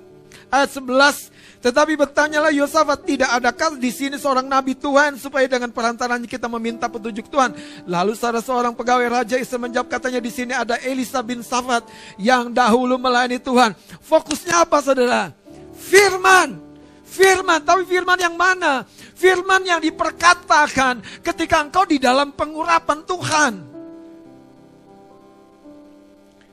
Ayat 0.52 0.76
11, 0.76 1.32
tetapi 1.64 1.96
bertanyalah 1.96 2.52
Yosafat, 2.52 3.06
tidak 3.08 3.30
adakah 3.32 3.80
di 3.80 3.88
sini 3.88 4.20
seorang 4.20 4.44
nabi 4.44 4.76
Tuhan 4.76 5.16
supaya 5.16 5.48
dengan 5.48 5.72
perantaranya 5.72 6.28
kita 6.28 6.50
meminta 6.50 6.90
petunjuk 6.90 7.30
Tuhan? 7.32 7.56
Lalu 7.88 8.12
salah 8.18 8.44
seorang 8.44 8.76
pegawai 8.76 9.08
raja 9.08 9.40
Israel 9.40 9.70
menjawab 9.70 9.88
katanya 9.88 10.20
di 10.20 10.28
sini 10.28 10.52
ada 10.52 10.76
Elisa 10.82 11.24
bin 11.24 11.40
Safat 11.40 11.88
yang 12.20 12.52
dahulu 12.52 13.00
melayani 13.00 13.40
Tuhan. 13.40 13.72
Fokusnya 14.04 14.66
apa 14.66 14.82
saudara? 14.84 15.32
Firman. 15.78 16.71
Firman, 17.12 17.60
tapi 17.60 17.84
firman 17.84 18.16
yang 18.16 18.40
mana? 18.40 18.88
Firman 19.12 19.60
yang 19.68 19.84
diperkatakan 19.84 21.04
ketika 21.20 21.60
engkau 21.60 21.84
di 21.84 22.00
dalam 22.00 22.32
pengurapan 22.32 23.04
Tuhan. 23.04 23.52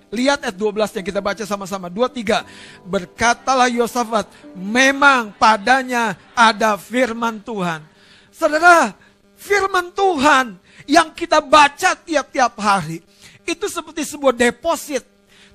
Lihat 0.10 0.44
ayat 0.44 0.58
12 0.58 1.00
yang 1.00 1.06
kita 1.06 1.22
baca 1.24 1.44
sama-sama. 1.48 1.88
23. 1.88 2.44
Berkatalah 2.84 3.72
Yosafat, 3.72 4.28
memang 4.52 5.32
padanya 5.38 6.20
ada 6.36 6.76
firman 6.76 7.40
Tuhan. 7.40 7.80
Saudara, 8.34 8.92
firman 9.40 9.96
Tuhan 9.96 10.60
yang 10.90 11.14
kita 11.16 11.40
baca 11.40 11.96
tiap-tiap 11.96 12.58
hari. 12.60 13.00
Itu 13.48 13.72
seperti 13.72 14.04
sebuah 14.04 14.36
deposit. 14.36 15.08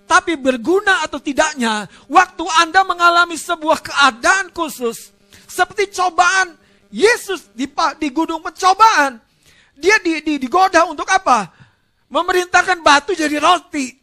Tapi 0.05 0.37
berguna 0.37 1.01
atau 1.01 1.17
tidaknya, 1.17 1.89
waktu 2.13 2.45
Anda 2.61 2.85
mengalami 2.85 3.41
sebuah 3.41 3.81
keadaan 3.81 4.53
khusus, 4.53 5.17
seperti 5.49 5.89
cobaan 5.97 6.61
Yesus 6.93 7.49
di, 7.57 7.65
di 7.99 8.09
gunung 8.13 8.45
pencobaan, 8.45 9.17
dia 9.75 9.97
di, 10.05 10.21
di, 10.21 10.37
digoda 10.37 10.85
untuk 10.87 11.09
apa? 11.09 11.51
Memerintahkan 12.13 12.85
batu 12.85 13.17
jadi 13.17 13.41
roti. 13.41 13.97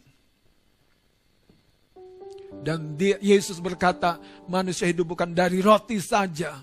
Dan 2.61 2.97
dia, 2.97 3.17
Yesus 3.21 3.61
berkata, 3.61 4.17
manusia 4.49 4.89
hidup 4.89 5.13
bukan 5.13 5.31
dari 5.33 5.61
roti 5.61 5.97
saja. 6.01 6.61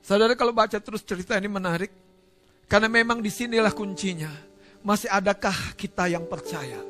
Saudara 0.00 0.34
kalau 0.34 0.50
baca 0.50 0.74
terus 0.80 1.06
cerita 1.06 1.38
ini 1.38 1.46
menarik. 1.46 1.92
Karena 2.70 2.86
memang 2.86 3.18
di 3.18 3.30
sinilah 3.30 3.74
kuncinya. 3.74 4.49
Masih 4.80 5.12
adakah 5.12 5.76
kita 5.76 6.08
yang 6.08 6.24
percaya 6.24 6.80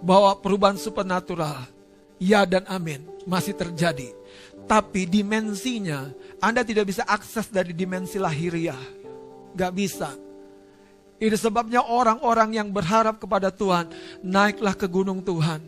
bahwa 0.00 0.32
perubahan 0.40 0.80
supernatural 0.80 1.76
Ya 2.16 2.48
dan 2.48 2.64
amin. 2.68 3.04
Masih 3.28 3.52
terjadi. 3.52 4.12
Tapi 4.66 5.06
dimensinya, 5.06 6.10
Anda 6.42 6.66
tidak 6.66 6.90
bisa 6.90 7.04
akses 7.06 7.46
dari 7.52 7.76
dimensi 7.76 8.18
lahiriah. 8.18 8.78
Gak 9.54 9.72
bisa. 9.76 10.10
Itu 11.16 11.36
sebabnya 11.38 11.80
orang-orang 11.80 12.60
yang 12.60 12.68
berharap 12.68 13.16
kepada 13.16 13.48
Tuhan, 13.48 13.88
naiklah 14.20 14.76
ke 14.76 14.84
gunung 14.84 15.24
Tuhan. 15.24 15.64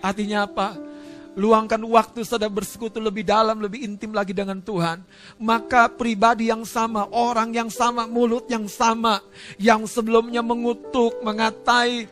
Artinya 0.00 0.48
apa? 0.48 0.78
Luangkan 1.36 1.78
waktu 1.84 2.24
sedang 2.24 2.50
bersekutu 2.50 2.96
lebih 2.96 3.22
dalam, 3.22 3.60
lebih 3.60 3.84
intim 3.84 4.16
lagi 4.16 4.32
dengan 4.32 4.56
Tuhan, 4.58 5.04
maka 5.36 5.86
pribadi 5.92 6.48
yang 6.48 6.64
sama, 6.64 7.04
orang 7.12 7.52
yang 7.52 7.68
sama, 7.68 8.08
mulut 8.08 8.48
yang 8.48 8.64
sama, 8.66 9.20
yang 9.60 9.84
sebelumnya 9.84 10.40
mengutuk, 10.40 11.20
mengatai, 11.20 12.08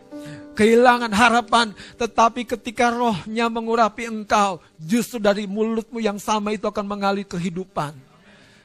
kehilangan 0.54 1.10
harapan, 1.10 1.72
tetapi 1.96 2.44
ketika 2.44 2.92
rohnya 2.92 3.48
mengurapi 3.48 4.06
engkau, 4.06 4.62
justru 4.76 5.16
dari 5.16 5.48
mulutmu 5.48 5.98
yang 5.98 6.20
sama 6.20 6.52
itu 6.52 6.68
akan 6.68 6.84
mengalir 6.84 7.24
kehidupan. 7.24 7.96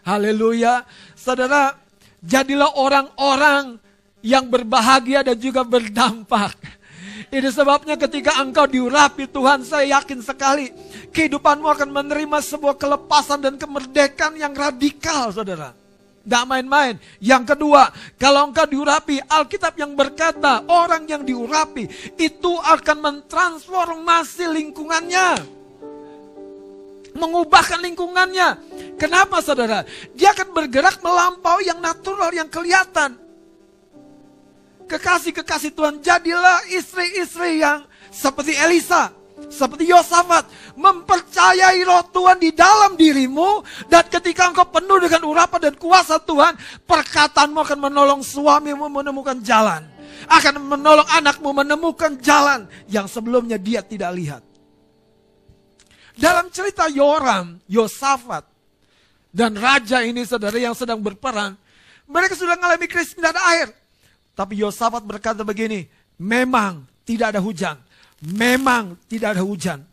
Haleluya. 0.04 0.84
Saudara, 1.16 1.76
jadilah 2.20 2.76
orang-orang 2.76 3.80
yang 4.20 4.48
berbahagia 4.52 5.24
dan 5.24 5.40
juga 5.40 5.64
berdampak. 5.64 6.79
Ini 7.28 7.50
sebabnya 7.52 8.00
ketika 8.00 8.40
engkau 8.40 8.64
diurapi 8.64 9.28
Tuhan, 9.28 9.68
saya 9.68 10.00
yakin 10.00 10.24
sekali 10.24 10.72
kehidupanmu 11.12 11.68
akan 11.68 11.90
menerima 11.92 12.40
sebuah 12.40 12.80
kelepasan 12.80 13.44
dan 13.44 13.60
kemerdekaan 13.60 14.40
yang 14.40 14.56
radikal, 14.56 15.28
saudara. 15.36 15.76
Tidak 16.24 16.44
main-main. 16.48 16.96
Yang 17.20 17.56
kedua, 17.56 17.92
kalau 18.16 18.48
engkau 18.48 18.64
diurapi, 18.64 19.20
Alkitab 19.28 19.76
yang 19.76 20.00
berkata, 20.00 20.64
orang 20.72 21.04
yang 21.10 21.28
diurapi 21.28 22.16
itu 22.16 22.54
akan 22.56 22.98
mentransformasi 23.04 24.46
lingkungannya. 24.48 25.60
Mengubahkan 27.18 27.84
lingkungannya. 27.84 28.48
Kenapa 28.96 29.44
saudara? 29.44 29.84
Dia 30.16 30.32
akan 30.32 30.56
bergerak 30.56 31.02
melampaui 31.04 31.68
yang 31.68 31.82
natural, 31.82 32.32
yang 32.32 32.48
kelihatan 32.48 33.29
kekasih-kekasih 34.90 35.78
Tuhan, 35.78 36.02
jadilah 36.02 36.66
istri-istri 36.74 37.62
yang 37.62 37.86
seperti 38.10 38.58
Elisa, 38.58 39.14
seperti 39.48 39.88
Yosafat, 39.88 40.50
mempercayai 40.74 41.80
roh 41.86 42.04
Tuhan 42.10 42.42
di 42.42 42.50
dalam 42.52 42.98
dirimu, 42.98 43.64
dan 43.88 44.04
ketika 44.10 44.50
engkau 44.50 44.68
penuh 44.68 44.98
dengan 45.00 45.24
urapan 45.30 45.70
dan 45.70 45.76
kuasa 45.78 46.18
Tuhan, 46.20 46.58
perkataanmu 46.84 47.62
akan 47.62 47.80
menolong 47.80 48.22
suamimu 48.26 48.90
menemukan 48.90 49.38
jalan, 49.46 49.86
akan 50.28 50.54
menolong 50.60 51.08
anakmu 51.08 51.54
menemukan 51.54 52.18
jalan 52.20 52.66
yang 52.90 53.06
sebelumnya 53.06 53.56
dia 53.56 53.86
tidak 53.86 54.12
lihat. 54.18 54.44
Dalam 56.20 56.52
cerita 56.52 56.92
Yoram, 56.92 57.64
Yosafat, 57.72 58.44
dan 59.32 59.56
raja 59.56 60.04
ini 60.04 60.26
saudara 60.28 60.60
yang 60.60 60.76
sedang 60.76 61.00
berperang, 61.00 61.56
mereka 62.10 62.36
sudah 62.36 62.58
mengalami 62.60 62.90
krisis 62.90 63.16
tidak 63.16 63.38
ada 63.38 63.44
air. 63.56 63.79
Tapi 64.40 64.64
Yosafat 64.64 65.04
berkata 65.04 65.44
begini, 65.44 65.84
memang 66.16 66.88
tidak 67.04 67.36
ada 67.36 67.44
hujan. 67.44 67.76
Memang 68.24 68.96
tidak 69.12 69.36
ada 69.36 69.44
hujan. 69.44 69.84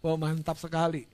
Oh 0.00 0.16
mantap 0.16 0.56
sekali. 0.56 1.04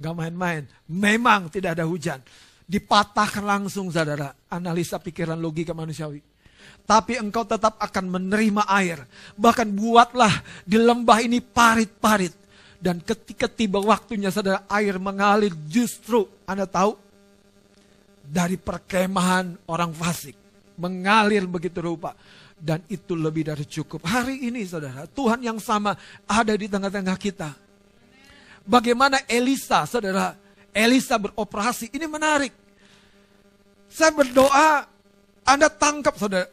Gak 0.00 0.16
main-main. 0.16 0.64
Memang 0.88 1.52
tidak 1.52 1.76
ada 1.76 1.84
hujan. 1.84 2.24
Dipatahkan 2.64 3.44
langsung 3.44 3.92
saudara. 3.92 4.32
Analisa 4.48 4.96
pikiran 4.96 5.36
logika 5.36 5.76
manusiawi. 5.76 6.24
Tapi 6.88 7.20
engkau 7.20 7.44
tetap 7.44 7.76
akan 7.76 8.16
menerima 8.16 8.72
air. 8.72 9.04
Bahkan 9.36 9.68
buatlah 9.76 10.64
di 10.64 10.80
lembah 10.80 11.20
ini 11.20 11.44
parit-parit. 11.44 12.32
Dan 12.80 13.04
ketika 13.04 13.52
tiba 13.52 13.84
waktunya 13.84 14.32
saudara 14.32 14.64
air 14.72 14.96
mengalir 14.96 15.52
justru 15.68 16.24
Anda 16.48 16.64
tahu 16.64 16.96
dari 18.24 18.56
perkemahan 18.56 19.60
orang 19.68 19.92
fasik 19.92 20.43
mengalir 20.78 21.44
begitu 21.46 21.80
rupa. 21.82 22.16
Dan 22.54 22.80
itu 22.88 23.12
lebih 23.12 23.50
dari 23.50 23.66
cukup. 23.68 24.00
Hari 24.06 24.48
ini 24.48 24.64
saudara, 24.64 25.04
Tuhan 25.10 25.42
yang 25.42 25.58
sama 25.60 25.98
ada 26.24 26.54
di 26.54 26.70
tengah-tengah 26.70 27.18
kita. 27.18 27.50
Bagaimana 28.64 29.20
Elisa, 29.28 29.84
saudara, 29.84 30.32
Elisa 30.72 31.20
beroperasi, 31.20 31.92
ini 31.92 32.08
menarik. 32.08 32.54
Saya 33.92 34.14
berdoa, 34.16 34.88
Anda 35.44 35.68
tangkap 35.68 36.16
saudara. 36.16 36.48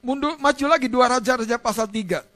Mundur, 0.00 0.38
maju 0.38 0.64
lagi 0.70 0.86
dua 0.86 1.18
raja-raja 1.18 1.58
pasal 1.58 1.90
3. 1.90 2.29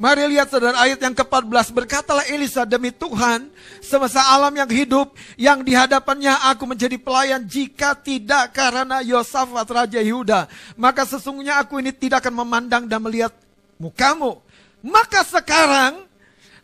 Mari 0.00 0.32
lihat 0.32 0.48
saudara 0.48 0.80
ayat 0.80 0.96
yang 0.96 1.12
ke-14. 1.12 1.76
Berkatalah 1.76 2.24
Elisa 2.32 2.64
demi 2.64 2.88
Tuhan 2.88 3.52
semasa 3.84 4.32
alam 4.32 4.48
yang 4.48 4.72
hidup 4.72 5.12
yang 5.36 5.60
di 5.60 5.76
hadapannya 5.76 6.40
aku 6.48 6.64
menjadi 6.64 6.96
pelayan 6.96 7.44
jika 7.44 7.92
tidak 7.92 8.56
karena 8.56 9.04
Yosafat 9.04 9.68
Raja 9.68 10.00
Yehuda. 10.00 10.48
Maka 10.80 11.04
sesungguhnya 11.04 11.60
aku 11.60 11.84
ini 11.84 11.92
tidak 11.92 12.24
akan 12.24 12.32
memandang 12.32 12.88
dan 12.88 13.04
melihat 13.04 13.36
mukamu. 13.76 14.40
Maka 14.80 15.20
sekarang 15.20 16.08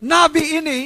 Nabi 0.01 0.57
ini 0.57 0.79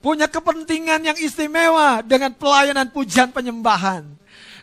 punya 0.00 0.24
kepentingan 0.24 1.04
yang 1.04 1.18
istimewa 1.20 2.00
dengan 2.00 2.32
pelayanan 2.32 2.88
pujian 2.88 3.28
penyembahan. 3.28 4.08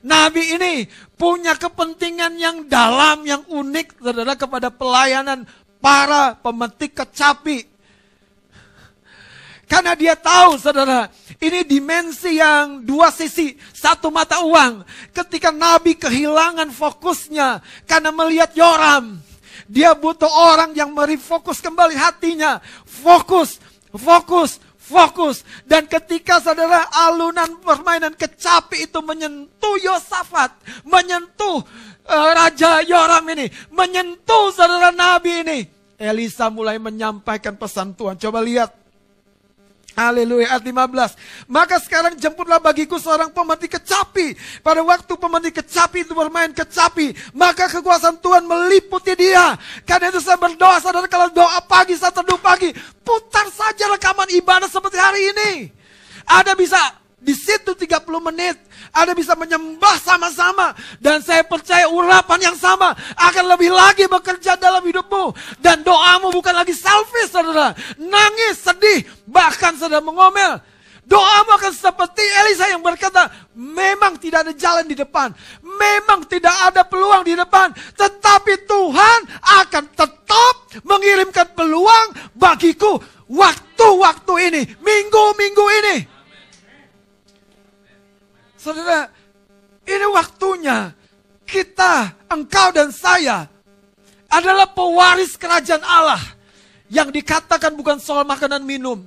Nabi 0.05 0.57
ini 0.57 0.73
punya 1.17 1.57
kepentingan 1.57 2.37
yang 2.37 2.65
dalam, 2.69 3.25
yang 3.25 3.41
unik, 3.49 4.01
saudara, 4.01 4.37
kepada 4.37 4.69
pelayanan 4.69 5.49
para 5.85 6.33
pemetik 6.41 6.97
kecapi. 6.97 7.69
Karena 9.69 9.93
dia 9.93 10.17
tahu 10.17 10.57
saudara, 10.57 11.09
ini 11.37 11.61
dimensi 11.61 12.41
yang 12.41 12.81
dua 12.81 13.13
sisi, 13.13 13.53
satu 13.69 14.09
mata 14.09 14.41
uang. 14.41 14.81
Ketika 15.13 15.53
Nabi 15.53 15.93
kehilangan 15.93 16.73
fokusnya 16.73 17.61
karena 17.85 18.09
melihat 18.09 18.53
Yoram, 18.57 19.21
dia 19.69 19.93
butuh 19.93 20.29
orang 20.29 20.73
yang 20.73 20.93
merefokus 20.93 21.61
kembali 21.61 21.97
hatinya. 21.97 22.61
Fokus, 22.85 23.57
fokus, 23.93 24.61
fokus. 24.77 25.41
Dan 25.65 25.89
ketika 25.89 26.37
saudara 26.41 26.85
alunan 27.09 27.57
permainan 27.61 28.13
kecapi 28.13 28.85
itu 28.85 29.01
menyentuh 29.01 29.81
Yosafat, 29.81 30.53
menyentuh 30.85 31.65
uh, 32.05 32.29
Raja 32.37 32.85
Yoram 32.85 33.25
ini, 33.33 33.49
menyentuh 33.73 34.53
saudara 34.53 34.93
Nabi 34.93 35.41
ini. 35.41 35.74
Elisa 35.95 36.51
mulai 36.51 36.75
menyampaikan 36.79 37.55
pesan 37.55 37.95
Tuhan. 37.95 38.19
Coba 38.19 38.43
lihat. 38.43 38.71
Haleluya 39.95 40.51
ayat 40.51 40.63
15. 40.67 41.47
Maka 41.47 41.79
sekarang 41.79 42.19
jemputlah 42.19 42.59
bagiku 42.59 42.99
seorang 42.99 43.31
pemetik 43.31 43.79
kecapi. 43.79 44.35
Pada 44.59 44.83
waktu 44.83 45.13
pemetik 45.15 45.63
kecapi 45.63 46.03
itu 46.03 46.11
bermain 46.11 46.51
kecapi. 46.51 47.15
Maka 47.31 47.71
kekuasaan 47.71 48.19
Tuhan 48.19 48.43
meliputi 48.43 49.15
dia. 49.15 49.55
Karena 49.87 50.11
itu 50.11 50.19
saya 50.19 50.35
berdoa 50.35 50.83
saudara 50.83 51.07
kalau 51.07 51.31
doa 51.31 51.63
pagi 51.63 51.95
saat 51.95 52.11
teduh 52.11 52.35
pagi. 52.43 52.75
Putar 53.07 53.47
saja 53.55 53.87
rekaman 53.95 54.27
ibadah 54.35 54.67
seperti 54.67 54.99
hari 54.99 55.31
ini. 55.31 55.51
Ada 56.27 56.59
bisa 56.59 57.04
di 57.19 57.33
situ 57.33 57.73
30 57.73 58.05
menit 58.31 58.59
Anda 58.91 59.15
bisa 59.17 59.33
menyembah 59.33 59.97
sama-sama 59.97 60.75
dan 61.01 61.23
saya 61.23 61.41
percaya 61.41 61.89
urapan 61.89 62.51
yang 62.51 62.57
sama 62.59 62.93
akan 63.17 63.45
lebih 63.55 63.71
lagi 63.71 64.05
bekerja 64.05 64.59
dalam 64.59 64.83
hidupmu 64.83 65.33
dan 65.63 65.81
doamu 65.81 66.29
bukan 66.29 66.53
lagi 66.53 66.75
selfish 66.75 67.31
saudara 67.31 67.73
nangis 67.97 68.61
sedih 68.61 69.07
bahkan 69.25 69.73
sedang 69.73 70.05
mengomel 70.05 70.61
Doamu 71.05 71.53
akan 71.53 71.69
seperti 71.69 72.25
Elisa 72.41 72.65
yang 72.65 72.81
berkata, 72.81 73.29
memang 73.53 74.17
tidak 74.17 74.49
ada 74.49 74.53
jalan 74.57 74.89
di 74.89 74.97
depan. 74.97 75.29
Memang 75.61 76.25
tidak 76.25 76.57
ada 76.65 76.81
peluang 76.81 77.21
di 77.21 77.37
depan. 77.37 77.69
Tetapi 77.93 78.65
Tuhan 78.65 79.19
akan 79.61 79.85
tetap 79.93 80.55
mengirimkan 80.81 81.53
peluang 81.53 82.33
bagiku 82.33 82.97
waktu-waktu 83.29 84.33
ini. 84.49 84.61
Minggu-minggu 84.81 85.65
ini. 85.85 85.95
Saudara, 88.65 89.13
ini 89.85 90.07
waktunya 90.09 90.89
kita, 91.45 92.17
engkau 92.25 92.73
dan 92.73 92.89
saya 92.89 93.45
adalah 94.25 94.65
pewaris 94.65 95.37
kerajaan 95.37 95.85
Allah 95.85 96.17
yang 96.89 97.13
dikatakan 97.13 97.77
bukan 97.77 98.01
soal 98.01 98.25
makanan 98.25 98.65
minum, 98.65 99.05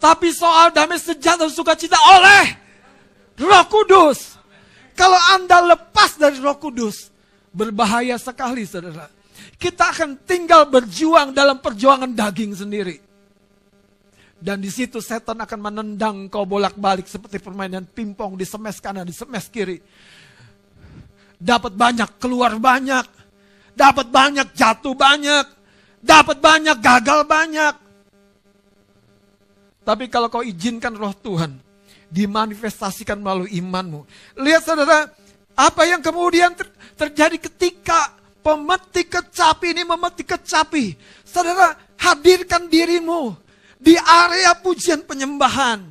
tapi 0.00 0.32
soal 0.32 0.72
damai 0.72 0.96
sejahtera 0.96 1.52
sukacita 1.52 2.00
oleh 2.16 2.56
Roh 3.44 3.64
Kudus. 3.68 4.40
Kalau 4.96 5.20
Anda 5.36 5.76
lepas 5.76 6.16
dari 6.16 6.40
Roh 6.40 6.56
Kudus, 6.56 7.12
berbahaya 7.52 8.16
sekali 8.16 8.64
saudara. 8.64 9.12
Kita 9.60 9.92
akan 9.92 10.16
tinggal 10.24 10.64
berjuang 10.64 11.36
dalam 11.36 11.60
perjuangan 11.60 12.08
daging 12.08 12.56
sendiri. 12.56 13.05
Dan 14.36 14.60
di 14.60 14.68
situ 14.68 15.00
setan 15.00 15.40
akan 15.40 15.60
menendang 15.60 16.28
kau 16.28 16.44
bolak-balik 16.44 17.08
seperti 17.08 17.40
permainan 17.40 17.88
pingpong 17.88 18.36
di 18.36 18.44
semes 18.44 18.76
kanan, 18.84 19.08
di 19.08 19.16
semes 19.16 19.48
kiri. 19.48 19.80
dapat 21.36 21.76
banyak, 21.76 22.16
keluar 22.16 22.56
banyak, 22.56 23.04
dapat 23.76 24.08
banyak, 24.08 24.56
jatuh 24.56 24.96
banyak, 24.96 25.44
dapat 26.00 26.40
banyak, 26.40 26.76
gagal 26.80 27.28
banyak. 27.28 27.74
Tapi 29.84 30.04
kalau 30.08 30.32
kau 30.32 30.40
izinkan 30.40 30.96
roh 30.96 31.12
Tuhan 31.12 31.60
dimanifestasikan 32.08 33.20
melalui 33.20 33.52
imanmu. 33.60 34.08
Lihat 34.40 34.62
saudara, 34.64 35.12
apa 35.52 35.82
yang 35.84 36.00
kemudian 36.00 36.56
ter 36.56 36.72
terjadi 36.96 37.36
ketika 37.36 38.16
pemetik 38.40 39.12
kecapi 39.12 39.76
ini 39.76 39.84
memetik 39.84 40.40
kecapi. 40.40 40.96
Saudara, 41.20 41.76
hadirkan 42.00 42.64
dirimu 42.64 43.45
di 43.80 43.94
area 43.96 44.56
pujian 44.56 45.04
penyembahan. 45.04 45.82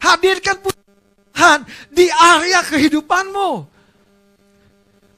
Hadirkan 0.00 0.58
pujian 0.60 1.60
di 1.92 2.06
area 2.10 2.60
kehidupanmu. 2.64 3.50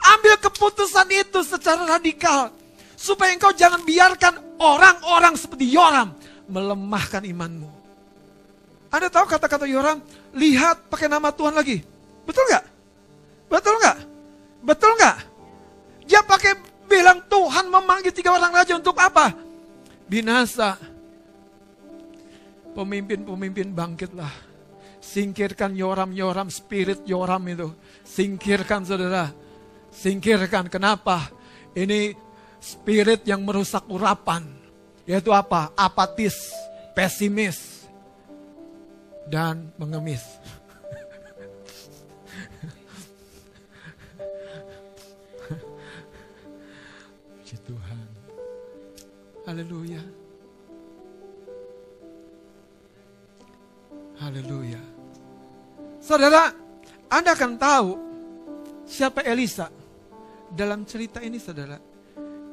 Ambil 0.03 0.35
keputusan 0.43 1.09
itu 1.15 1.41
secara 1.47 1.87
radikal. 1.99 2.51
Supaya 2.99 3.35
engkau 3.35 3.51
jangan 3.55 3.83
biarkan 3.83 4.59
orang-orang 4.63 5.35
seperti 5.35 5.75
Yoram 5.75 6.15
melemahkan 6.47 7.23
imanmu. 7.27 7.71
Anda 8.93 9.09
tahu 9.09 9.27
kata-kata 9.27 9.67
Yoram? 9.67 10.05
Lihat 10.37 10.87
pakai 10.93 11.09
nama 11.09 11.33
Tuhan 11.33 11.57
lagi. 11.57 11.83
Betul 12.29 12.45
nggak? 12.47 12.65
Betul 13.49 13.75
nggak? 13.81 13.99
Betul 14.63 14.93
nggak? 15.01 15.17
Dia 16.07 16.21
pakai 16.23 16.53
bilang 16.87 17.25
Tuhan 17.27 17.73
memanggil 17.73 18.13
tiga 18.13 18.37
orang 18.37 18.53
raja 18.53 18.77
untuk 18.77 18.95
apa? 19.01 19.33
Binasa. 20.07 20.77
Pemimpin-pemimpin 22.73 23.77
bangkitlah. 23.77 24.33
Singkirkan 25.03 25.75
Yoram-Yoram, 25.75 26.47
spirit 26.47 27.03
Yoram 27.05 27.43
itu. 27.51 27.75
Singkirkan 28.07 28.87
saudara. 28.87 29.35
Singkirkan. 29.91 30.71
Kenapa? 30.71 31.29
Ini 31.75 32.15
spirit 32.63 33.27
yang 33.27 33.43
merusak 33.43 33.83
urapan. 33.91 34.47
Yaitu 35.03 35.35
apa? 35.35 35.75
Apatis, 35.75 36.55
pesimis, 36.95 37.91
dan 39.27 39.75
mengemis. 39.75 40.23
Puji 47.43 47.59
Tuhan. 47.67 48.07
Haleluya. 49.43 50.22
Haleluya. 54.23 54.79
Saudara, 55.99 56.55
Anda 57.11 57.35
akan 57.35 57.59
tahu 57.59 57.91
siapa 58.87 59.27
Elisa. 59.27 59.67
Dalam 60.53 60.87
cerita 60.87 61.19
ini 61.25 61.43
saudara, 61.43 61.81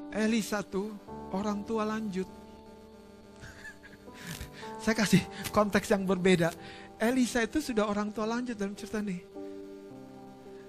Elisa 0.10 0.66
tuh 0.66 0.90
orang 1.30 1.62
tua 1.68 1.86
lanjut. 1.86 2.26
Saya 4.84 4.96
kasih 4.98 5.22
konteks 5.54 5.94
yang 5.94 6.10
berbeda. 6.10 6.50
Elisa 6.98 7.46
itu 7.46 7.62
sudah 7.62 7.86
orang 7.86 8.10
tua 8.10 8.26
lanjut 8.26 8.58
dalam 8.58 8.74
cerita 8.74 8.98
ini. 9.04 9.22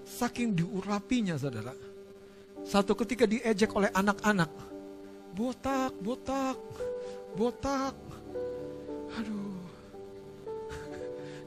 Saking 0.05 0.53
diurapinya 0.53 1.33
saudara. 1.39 1.73
Satu 2.61 2.93
ketika 2.93 3.25
diejek 3.25 3.73
oleh 3.73 3.89
anak-anak. 3.89 4.51
Botak, 5.33 5.97
botak, 5.97 6.59
botak. 7.33 7.95
Aduh. 9.17 9.50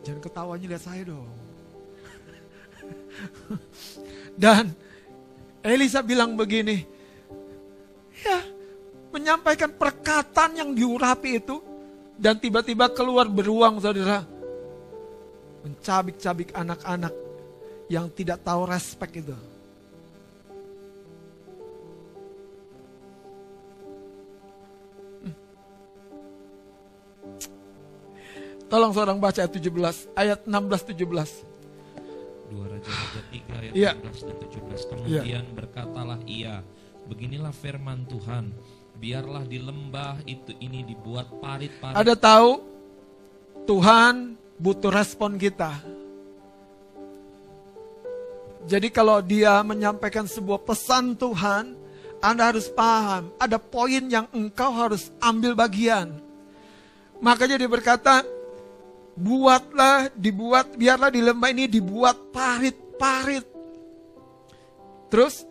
Jangan 0.04 0.20
ketawanya 0.20 0.66
lihat 0.68 0.84
saya 0.84 1.02
dong. 1.08 1.28
Dan 4.42 4.70
Elisa 5.64 6.04
bilang 6.04 6.36
begini. 6.36 6.84
Ya, 8.20 8.44
menyampaikan 9.08 9.72
perkataan 9.72 10.60
yang 10.60 10.70
diurapi 10.76 11.40
itu 11.40 11.60
dan 12.20 12.38
tiba-tiba 12.38 12.92
keluar 12.92 13.26
beruang 13.26 13.80
saudara. 13.80 14.22
Mencabik-cabik 15.64 16.52
anak-anak 16.52 17.14
yang 17.88 18.12
tidak 18.12 18.44
tahu 18.44 18.68
respek 18.68 19.24
itu. 19.24 19.36
Tolong 28.68 28.92
seorang 28.96 29.18
baca 29.20 29.44
ayat 29.44 29.53
17, 29.53 30.09
ayat 30.16 30.40
16 30.48 30.96
17. 30.96 31.05
Dua 32.48 32.64
Raja-Raja 32.68 33.20
3 33.31 33.61
ayat 33.61 33.72
Iya. 33.77 33.92
16 34.00 34.24
dan 34.24 34.37
17. 34.40 34.83
Kemudian 34.88 35.44
berkatalah 35.53 36.18
ia, 36.24 36.64
beginilah 37.05 37.53
firman 37.53 38.09
Tuhan, 38.09 38.50
biarlah 38.96 39.44
di 39.44 39.59
lembah 39.61 40.22
itu 40.24 40.57
ini 40.62 40.81
dibuat 40.87 41.29
parit-parit 41.42 41.96
Ada 41.98 42.14
tahu 42.16 42.62
Tuhan 43.68 44.37
butuh 44.57 44.92
respon 44.92 45.37
kita. 45.37 45.72
Jadi 48.64 48.88
kalau 48.88 49.20
dia 49.20 49.61
menyampaikan 49.61 50.24
sebuah 50.24 50.64
pesan 50.64 51.20
Tuhan, 51.20 51.77
Anda 52.24 52.48
harus 52.48 52.72
paham, 52.72 53.29
ada 53.37 53.61
poin 53.61 54.09
yang 54.09 54.24
engkau 54.33 54.72
harus 54.72 55.12
ambil 55.20 55.53
bagian. 55.53 56.16
Makanya 57.20 57.61
dia 57.61 57.68
berkata, 57.68 58.24
buatlah, 59.14 60.11
dibuat, 60.14 60.74
biarlah 60.74 61.11
di 61.11 61.22
lembah 61.22 61.50
ini 61.55 61.70
dibuat 61.70 62.35
parit-parit. 62.35 63.46
Terus, 65.11 65.46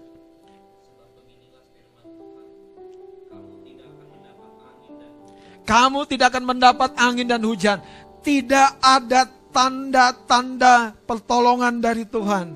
kamu 5.63 6.04
tidak 6.12 6.36
akan 6.36 6.45
mendapat 6.56 6.91
angin 6.99 7.28
dan 7.32 7.43
hujan. 7.47 7.80
Tidak 8.23 8.80
ada 8.80 9.28
tanda-tanda 9.52 10.95
pertolongan 11.08 11.80
dari 11.80 12.04
Tuhan. 12.08 12.47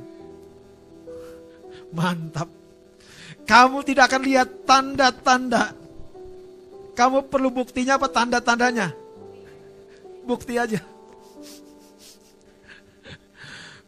Mantap. 1.95 2.51
Kamu 3.47 3.79
tidak 3.87 4.11
akan 4.11 4.23
lihat 4.27 4.67
tanda-tanda. 4.67 5.71
Kamu 6.99 7.31
perlu 7.31 7.47
buktinya 7.47 7.95
apa 7.95 8.11
tanda-tandanya? 8.11 8.91
Bukti 10.27 10.59
aja. 10.59 10.96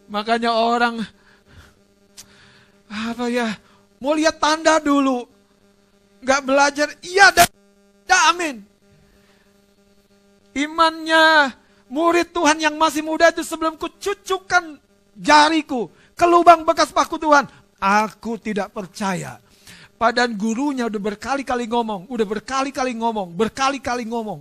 Makanya 0.09 0.51
orang 0.57 1.05
apa 2.89 3.29
ya 3.29 3.53
mau 4.01 4.17
lihat 4.17 4.41
tanda 4.41 4.81
dulu, 4.81 5.23
nggak 6.25 6.41
belajar. 6.41 6.87
Iya 7.05 7.29
dan 7.29 7.49
amin. 8.33 8.55
Imannya 10.57 11.53
murid 11.93 12.33
Tuhan 12.33 12.57
yang 12.57 12.75
masih 12.75 13.05
muda 13.05 13.29
itu 13.29 13.45
sebelum 13.45 13.77
kucucukkan 13.77 14.81
jariku 15.13 15.93
ke 16.17 16.25
lubang 16.25 16.65
bekas 16.65 16.89
paku 16.89 17.21
Tuhan, 17.21 17.45
aku 17.77 18.41
tidak 18.41 18.73
percaya. 18.73 19.37
Padahal 19.99 20.31
gurunya 20.31 20.87
udah 20.87 21.01
berkali-kali 21.11 21.67
ngomong, 21.67 22.07
udah 22.07 22.23
berkali-kali 22.23 22.95
ngomong, 22.95 23.35
berkali-kali 23.35 24.07
ngomong. 24.07 24.39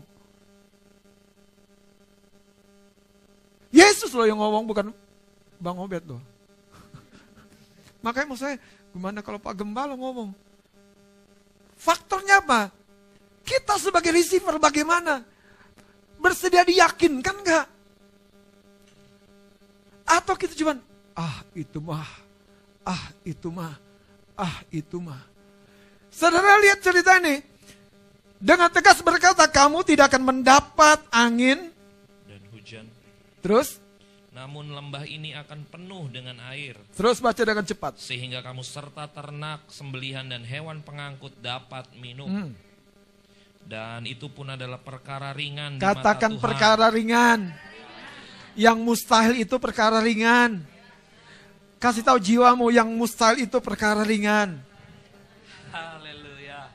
Yesus 3.75 4.15
loh 4.15 4.25
yang 4.25 4.39
ngomong, 4.39 4.65
bukan 4.65 4.87
Bang 5.59 5.79
Obed 5.79 6.07
loh. 6.07 6.23
Makanya 8.05 8.27
mau 8.31 8.39
saya, 8.39 8.57
gimana 8.95 9.23
kalau 9.23 9.43
Pak 9.43 9.55
Gembala 9.59 9.99
ngomong? 9.99 10.31
Faktornya 11.79 12.43
apa? 12.43 12.75
Kita 13.47 13.79
sebagai 13.79 14.11
receiver 14.11 14.59
bagaimana? 14.59 15.23
Bersedia 16.19 16.67
diyakinkan 16.67 17.37
nggak? 17.47 17.67
Atau 20.09 20.35
kita 20.35 20.57
cuman, 20.59 20.81
ah 21.15 21.45
itu 21.53 21.79
mah, 21.79 22.09
ah 22.83 23.05
itu 23.23 23.49
mah, 23.53 23.77
ah 24.35 24.57
itu 24.73 24.99
mah. 24.99 25.21
Saudara 26.09 26.59
lihat 26.59 26.81
cerita 26.81 27.21
ini. 27.21 27.45
Dengan 28.39 28.71
tegas 28.71 29.03
berkata, 29.03 29.51
kamu 29.51 29.83
tidak 29.83 30.15
akan 30.15 30.23
mendapat 30.23 31.03
angin. 31.11 31.75
dan 32.27 32.43
hujan. 32.55 32.87
Terus, 33.43 33.83
Namun 34.39 34.71
lembah 34.71 35.03
ini 35.03 35.35
akan 35.35 35.67
penuh 35.67 36.07
dengan 36.15 36.39
air, 36.55 36.79
terus 36.95 37.19
baca 37.19 37.43
dengan 37.43 37.67
cepat. 37.67 37.99
sehingga 37.99 38.39
kamu 38.39 38.63
serta 38.63 39.11
ternak, 39.11 39.67
sembelihan 39.67 40.31
dan 40.31 40.47
hewan 40.47 40.79
pengangkut 40.79 41.35
dapat 41.43 41.91
minum. 41.99 42.31
Hmm. 42.31 42.55
Dan 43.67 44.07
itu 44.07 44.31
pun 44.31 44.55
adalah 44.55 44.79
perkara 44.79 45.35
ringan 45.35 45.77
di 45.77 45.83
Katakan 45.83 46.39
mata 46.39 46.39
Tuhan. 46.39 46.45
perkara 46.47 46.87
ringan. 46.87 47.51
Yang 48.55 48.79
mustahil 48.79 49.35
itu 49.43 49.59
perkara 49.59 49.99
ringan. 49.99 50.63
Kasih 51.79 52.03
tahu 52.07 52.19
jiwamu 52.19 52.71
yang 52.75 52.91
mustahil 52.95 53.43
itu 53.43 53.59
perkara 53.59 54.03
ringan. 54.07 54.59
Haleluya. 55.75 56.71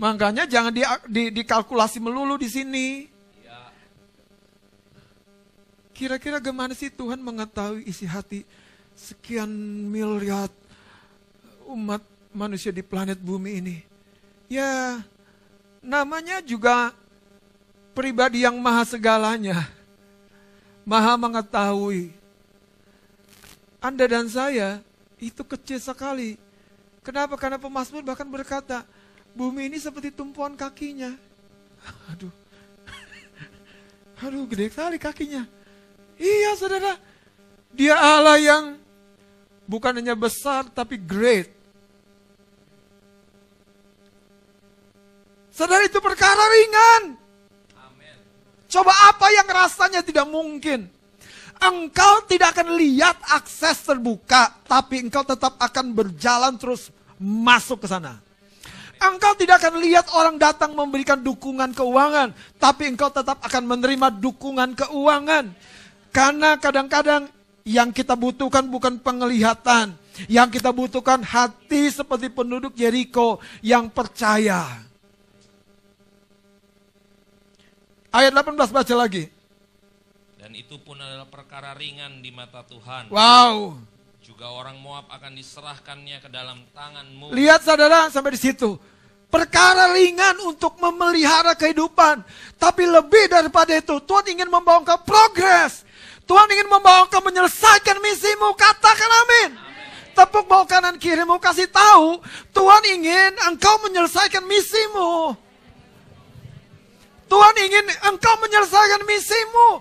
Makanya 0.00 0.44
jangan 0.48 0.72
di, 0.72 0.84
di, 1.08 1.32
dikalkulasi 1.32 2.00
melulu 2.00 2.36
di 2.40 2.48
sini. 2.48 3.11
Kira-kira 5.92 6.40
gimana 6.40 6.72
sih 6.72 6.88
Tuhan 6.88 7.20
mengetahui 7.20 7.84
isi 7.84 8.08
hati 8.08 8.48
sekian 8.96 9.48
miliar 9.88 10.48
umat 11.68 12.00
manusia 12.32 12.72
di 12.72 12.80
planet 12.80 13.20
bumi 13.20 13.60
ini. 13.60 13.76
Ya, 14.48 15.00
namanya 15.80 16.40
juga 16.44 16.92
pribadi 17.92 18.44
yang 18.44 18.56
maha 18.60 18.84
segalanya. 18.88 19.68
Maha 20.82 21.14
mengetahui. 21.16 22.12
Anda 23.78 24.04
dan 24.08 24.26
saya 24.26 24.80
itu 25.20 25.44
kecil 25.44 25.78
sekali. 25.78 26.40
Kenapa? 27.02 27.34
Karena 27.38 27.58
pemazmur 27.58 28.02
bahkan 28.02 28.26
berkata, 28.26 28.86
bumi 29.34 29.70
ini 29.70 29.78
seperti 29.78 30.10
tumpuan 30.14 30.54
kakinya. 30.54 31.14
Aduh. 32.14 32.32
Aduh, 34.24 34.46
gede 34.46 34.70
sekali 34.70 34.96
kakinya. 34.98 35.46
Iya, 36.20 36.56
saudara. 36.56 36.96
Dia 37.72 37.96
Allah 37.96 38.36
yang 38.36 38.64
bukan 39.64 39.96
hanya 39.96 40.12
besar, 40.12 40.68
tapi 40.68 41.00
great. 41.00 41.48
Saudara, 45.52 45.84
itu 45.84 46.00
perkara 46.00 46.44
ringan. 46.48 47.20
Coba 48.72 48.92
apa 49.12 49.28
yang 49.36 49.44
rasanya 49.52 50.00
tidak 50.00 50.24
mungkin? 50.24 50.88
Engkau 51.60 52.24
tidak 52.24 52.56
akan 52.56 52.74
lihat 52.74 53.20
akses 53.36 53.84
terbuka, 53.84 54.50
tapi 54.64 55.04
engkau 55.04 55.22
tetap 55.22 55.60
akan 55.60 55.92
berjalan 55.92 56.56
terus 56.56 56.88
masuk 57.20 57.84
ke 57.84 57.88
sana. 57.92 58.18
Engkau 58.98 59.36
tidak 59.36 59.62
akan 59.62 59.78
lihat 59.78 60.10
orang 60.16 60.40
datang 60.40 60.72
memberikan 60.72 61.20
dukungan 61.20 61.70
keuangan, 61.76 62.34
tapi 62.56 62.90
engkau 62.90 63.12
tetap 63.14 63.38
akan 63.44 63.62
menerima 63.76 64.08
dukungan 64.18 64.74
keuangan. 64.74 65.54
Karena 66.12 66.60
kadang-kadang 66.60 67.26
yang 67.64 67.88
kita 67.88 68.12
butuhkan 68.12 68.68
bukan 68.68 69.00
penglihatan, 69.00 69.96
yang 70.28 70.52
kita 70.52 70.68
butuhkan 70.68 71.24
hati 71.24 71.88
seperti 71.88 72.28
penduduk 72.28 72.76
Jericho 72.76 73.40
yang 73.64 73.88
percaya. 73.88 74.84
Ayat 78.12 78.32
18 78.36 78.68
baca 78.68 78.94
lagi. 78.94 79.24
Dan 80.36 80.52
itu 80.52 80.76
pun 80.84 81.00
adalah 81.00 81.24
perkara 81.24 81.72
ringan 81.72 82.20
di 82.20 82.28
mata 82.28 82.60
Tuhan. 82.60 83.08
Wow. 83.08 83.80
Juga 84.20 84.52
orang 84.52 84.76
Moab 84.84 85.08
akan 85.08 85.32
diserahkannya 85.32 86.20
ke 86.20 86.28
dalam 86.28 86.60
tanganmu. 86.76 87.32
Lihat 87.32 87.64
saudara 87.64 88.12
sampai 88.12 88.36
di 88.36 88.40
situ 88.52 88.76
perkara 89.32 89.96
ringan 89.96 90.36
untuk 90.44 90.76
memelihara 90.76 91.56
kehidupan. 91.56 92.20
Tapi 92.60 92.84
lebih 92.84 93.32
daripada 93.32 93.72
itu, 93.72 93.96
Tuhan 94.04 94.28
ingin 94.28 94.52
membawa 94.52 94.84
engkau 94.84 95.00
progres. 95.00 95.88
Tuhan 96.26 96.48
ingin 96.54 96.68
membawa 96.70 97.06
engkau 97.06 97.22
menyelesaikan 97.24 97.98
misimu. 97.98 98.54
Katakan 98.54 99.10
amin. 99.26 99.50
Tepuk 100.12 100.44
bawah 100.44 100.68
kanan 100.68 101.00
kirimu 101.00 101.40
kasih 101.40 101.72
tahu, 101.72 102.20
Tuhan 102.52 102.84
ingin 102.84 103.32
engkau 103.48 103.80
menyelesaikan 103.88 104.44
misimu. 104.44 105.32
Tuhan 107.32 107.54
ingin 107.64 107.86
engkau 108.12 108.36
menyelesaikan 108.44 109.08
misimu. 109.08 109.80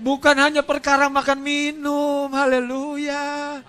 Bukan 0.00 0.36
hanya 0.36 0.60
perkara 0.60 1.08
makan 1.08 1.40
minum. 1.40 2.28
Haleluya. 2.32 3.60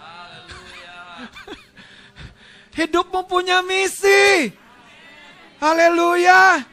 Hidupmu 2.76 3.28
punya 3.28 3.64
misi. 3.64 4.52
Haleluya. 5.60 6.71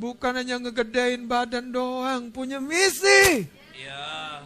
Bukan 0.00 0.32
hanya 0.32 0.56
ngegedein 0.56 1.28
badan 1.28 1.76
doang, 1.76 2.32
punya 2.32 2.56
misi. 2.56 3.44
Ya. 3.76 4.40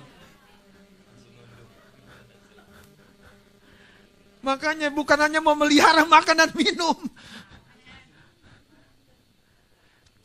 Makanya 4.42 4.90
bukan 4.90 5.14
hanya 5.14 5.38
memelihara 5.38 6.02
makanan 6.10 6.50
minum. 6.58 6.98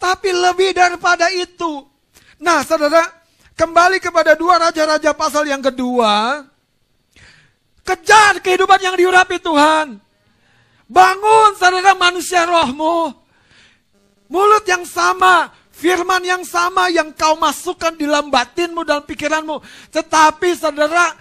Tapi 0.01 0.33
lebih 0.33 0.73
daripada 0.73 1.29
itu. 1.29 1.85
Nah 2.41 2.65
saudara, 2.65 3.05
kembali 3.53 4.01
kepada 4.01 4.33
dua 4.33 4.57
raja-raja 4.57 5.13
pasal 5.13 5.45
yang 5.45 5.61
kedua. 5.61 6.41
Kejar 7.85 8.41
kehidupan 8.41 8.81
yang 8.81 8.97
diurapi 8.97 9.37
Tuhan. 9.37 10.01
Bangun 10.89 11.53
saudara 11.53 11.93
manusia 11.93 12.49
rohmu. 12.49 13.18
Mulut 14.29 14.61
yang 14.69 14.85
sama, 14.85 15.49
firman 15.73 16.21
yang 16.21 16.45
sama 16.45 16.93
yang 16.93 17.09
kau 17.17 17.33
masukkan 17.41 17.89
di 17.97 18.05
dalam 18.05 18.29
batinmu 18.29 18.85
dan 18.85 19.01
pikiranmu. 19.01 19.57
Tetapi 19.89 20.53
saudara, 20.53 21.17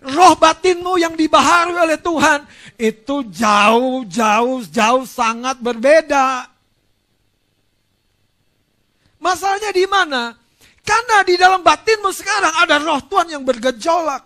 roh 0.00 0.32
batinmu 0.32 0.96
yang 0.96 1.12
dibaharui 1.12 1.76
oleh 1.76 2.00
Tuhan 2.00 2.48
itu 2.80 3.28
jauh, 3.28 4.08
jauh, 4.08 4.64
jauh 4.64 5.04
sangat 5.04 5.60
berbeda. 5.60 6.48
Masalahnya 9.20 9.68
di 9.68 9.84
mana? 9.84 10.32
Karena 10.80 11.20
di 11.20 11.36
dalam 11.36 11.60
batinmu 11.60 12.08
sekarang 12.16 12.64
ada 12.64 12.80
roh 12.80 13.04
Tuhan 13.12 13.28
yang 13.28 13.44
bergejolak. 13.44 14.24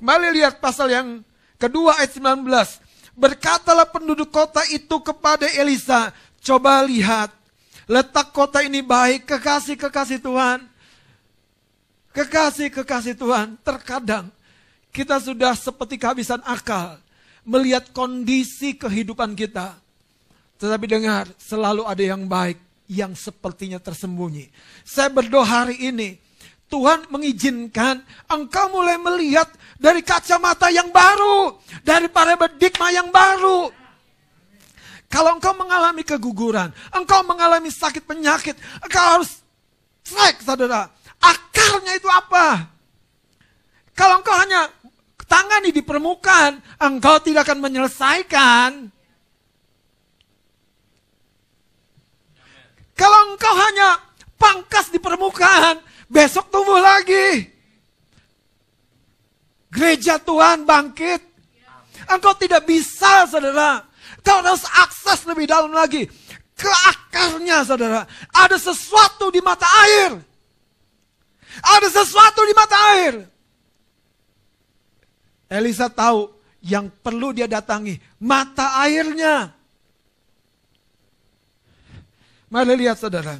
Kembali 0.00 0.32
lihat 0.32 0.64
pasal 0.64 0.88
yang 0.88 1.20
kedua 1.60 2.00
ayat 2.00 2.16
19. 2.16 2.79
Berkatalah 3.20 3.84
penduduk 3.84 4.32
kota 4.32 4.64
itu 4.72 4.96
kepada 5.04 5.44
Elisa, 5.52 6.08
coba 6.40 6.80
lihat, 6.88 7.28
letak 7.84 8.32
kota 8.32 8.64
ini 8.64 8.80
baik, 8.80 9.28
kekasih-kekasih 9.28 10.24
Tuhan. 10.24 10.64
Kekasih-kekasih 12.16 13.20
Tuhan, 13.20 13.60
terkadang 13.60 14.32
kita 14.88 15.20
sudah 15.20 15.52
seperti 15.52 16.00
kehabisan 16.00 16.40
akal 16.48 16.96
melihat 17.44 17.92
kondisi 17.92 18.72
kehidupan 18.72 19.36
kita. 19.36 19.76
Tetapi 20.56 20.86
dengar, 20.88 21.28
selalu 21.36 21.84
ada 21.84 22.00
yang 22.00 22.24
baik 22.24 22.56
yang 22.90 23.12
sepertinya 23.14 23.78
tersembunyi. 23.78 24.50
Saya 24.82 25.12
berdoa 25.12 25.46
hari 25.46 25.76
ini, 25.78 26.16
Tuhan 26.70 27.10
mengizinkan 27.10 27.98
engkau 28.30 28.70
mulai 28.70 28.94
melihat 28.94 29.50
dari 29.74 30.06
kacamata 30.06 30.70
yang 30.70 30.94
baru, 30.94 31.58
dari 31.82 32.06
paradigma 32.06 32.94
yang 32.94 33.10
baru. 33.10 33.74
Kalau 35.10 35.34
engkau 35.34 35.50
mengalami 35.58 36.06
keguguran, 36.06 36.70
engkau 36.94 37.26
mengalami 37.26 37.74
sakit 37.74 38.06
penyakit, 38.06 38.54
engkau 38.86 39.18
harus 39.18 39.42
track 40.06 40.46
saudara. 40.46 40.86
Akarnya 41.18 41.98
itu 41.98 42.06
apa? 42.06 42.70
Kalau 43.98 44.22
engkau 44.22 44.38
hanya 44.38 44.70
tangani 45.26 45.74
di 45.74 45.82
permukaan, 45.82 46.62
engkau 46.78 47.18
tidak 47.18 47.50
akan 47.50 47.58
menyelesaikan. 47.58 48.70
Kalau 52.94 53.18
engkau 53.34 53.54
hanya 53.58 53.98
pangkas 54.38 54.94
di 54.94 55.02
permukaan, 55.02 55.82
besok 56.10 56.50
tumbuh 56.50 56.82
lagi. 56.82 57.46
Gereja 59.70 60.18
Tuhan 60.18 60.66
bangkit. 60.66 61.22
Engkau 62.10 62.34
tidak 62.34 62.66
bisa, 62.66 63.30
saudara. 63.30 63.86
Kau 64.26 64.42
harus 64.42 64.66
akses 64.66 65.22
lebih 65.30 65.46
dalam 65.46 65.70
lagi. 65.70 66.10
Ke 66.58 66.68
akarnya, 66.90 67.62
saudara. 67.62 68.02
Ada 68.34 68.58
sesuatu 68.58 69.30
di 69.30 69.38
mata 69.38 69.64
air. 69.86 70.18
Ada 71.62 71.88
sesuatu 72.02 72.42
di 72.42 72.54
mata 72.54 72.76
air. 72.98 73.14
Elisa 75.46 75.86
tahu 75.86 76.30
yang 76.62 76.90
perlu 76.90 77.30
dia 77.30 77.46
datangi. 77.46 77.98
Mata 78.18 78.82
airnya. 78.82 79.54
Mari 82.50 82.74
lihat 82.74 82.98
saudara. 82.98 83.38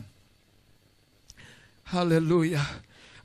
Haleluya. 1.90 2.62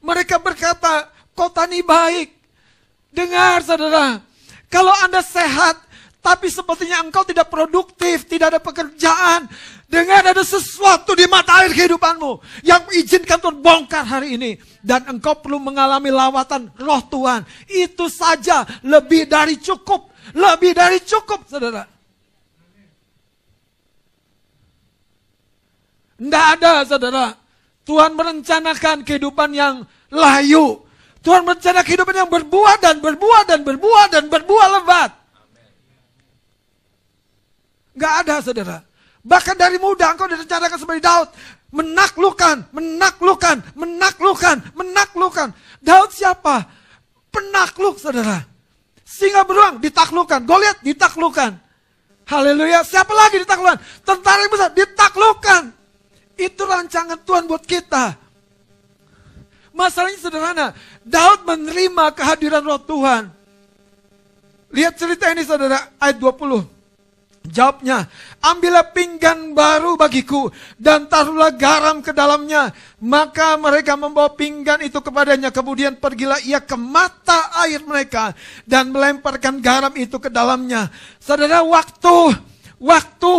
Mereka 0.01 0.41
berkata, 0.41 1.09
kota 1.37 1.69
ini 1.69 1.85
baik. 1.85 2.33
Dengar 3.13 3.61
saudara, 3.61 4.19
kalau 4.67 4.91
Anda 5.05 5.21
sehat, 5.21 5.85
tapi 6.25 6.49
sepertinya 6.49 7.05
engkau 7.05 7.21
tidak 7.21 7.53
produktif, 7.53 8.25
tidak 8.25 8.57
ada 8.57 8.61
pekerjaan. 8.61 9.45
Dengar 9.85 10.25
ada 10.25 10.41
sesuatu 10.41 11.13
di 11.13 11.29
mata 11.29 11.61
air 11.61 11.69
kehidupanmu 11.69 12.41
yang 12.65 12.81
izinkan 12.97 13.37
Tuhan 13.37 13.61
bongkar 13.61 14.01
hari 14.01 14.33
ini. 14.33 14.57
Dan 14.81 15.05
engkau 15.05 15.37
perlu 15.37 15.61
mengalami 15.61 16.09
lawatan 16.09 16.73
roh 16.81 17.01
Tuhan. 17.05 17.45
Itu 17.69 18.09
saja 18.09 18.65
lebih 18.81 19.29
dari 19.29 19.61
cukup. 19.61 20.09
Lebih 20.33 20.73
dari 20.73 20.97
cukup 21.05 21.45
saudara. 21.45 21.85
Tidak 26.17 26.45
ada 26.57 26.81
saudara. 26.89 27.44
Tuhan 27.85 28.17
merencanakan 28.17 29.05
kehidupan 29.05 29.53
yang 29.53 29.85
layu. 30.09 30.81
Tuhan 31.21 31.41
berencana 31.45 31.81
kehidupan 31.81 32.13
yang 32.17 32.29
berbuah 32.29 32.75
dan 32.81 33.01
berbuah 33.01 33.41
dan 33.45 33.65
berbuah 33.65 34.05
dan 34.09 34.23
berbuah 34.29 34.67
lebat. 34.81 35.11
Gak 37.95 38.13
ada 38.25 38.35
saudara. 38.43 38.77
Bahkan 39.25 39.55
dari 39.57 39.81
muda 39.81 40.13
engkau 40.13 40.29
direncanakan 40.29 40.77
seperti 40.77 41.01
Daud. 41.01 41.29
Menaklukkan, 41.73 42.69
menaklukkan, 42.69 43.57
menaklukkan, 43.73 44.55
menaklukkan. 44.77 45.47
Daud 45.81 46.09
siapa? 46.13 46.69
Penakluk 47.33 47.97
saudara. 47.97 48.45
Singa 49.01 49.41
beruang 49.49 49.81
ditaklukkan. 49.81 50.45
Goliat 50.45 50.77
ditaklukkan. 50.85 51.57
Haleluya. 52.29 52.85
Siapa 52.85 53.13
lagi 53.13 53.41
ditaklukkan? 53.41 53.81
Tentara 54.05 54.39
yang 54.45 54.53
besar 54.53 54.69
ditaklukkan. 54.73 55.63
Itu 56.35 56.67
rancangan 56.67 57.19
Tuhan 57.23 57.47
buat 57.47 57.63
kita. 57.63 58.15
Masalahnya 59.75 60.19
sederhana. 60.19 60.67
Daud 61.03 61.43
menerima 61.43 62.15
kehadiran 62.15 62.63
roh 62.63 62.79
Tuhan. 62.79 63.27
Lihat 64.71 64.93
cerita 64.99 65.31
ini 65.31 65.43
saudara 65.43 65.95
ayat 65.99 66.19
20. 66.19 66.75
Jawabnya, 67.45 68.09
ambillah 68.41 68.89
pinggan 68.89 69.53
baru 69.53 69.93
bagiku 69.93 70.49
dan 70.81 71.05
taruhlah 71.05 71.53
garam 71.53 72.01
ke 72.01 72.09
dalamnya. 72.09 72.73
Maka 72.97 73.53
mereka 73.59 73.93
membawa 73.93 74.33
pinggan 74.33 74.81
itu 74.81 74.97
kepadanya. 74.97 75.53
Kemudian 75.53 75.93
pergilah 75.99 76.41
ia 76.41 76.57
ke 76.57 76.73
mata 76.73 77.53
air 77.61 77.85
mereka 77.85 78.33
dan 78.65 78.89
melemparkan 78.89 79.61
garam 79.61 79.93
itu 79.93 80.17
ke 80.17 80.31
dalamnya. 80.31 80.89
Saudara, 81.21 81.61
waktu 81.61 82.33
waktu 82.81 83.35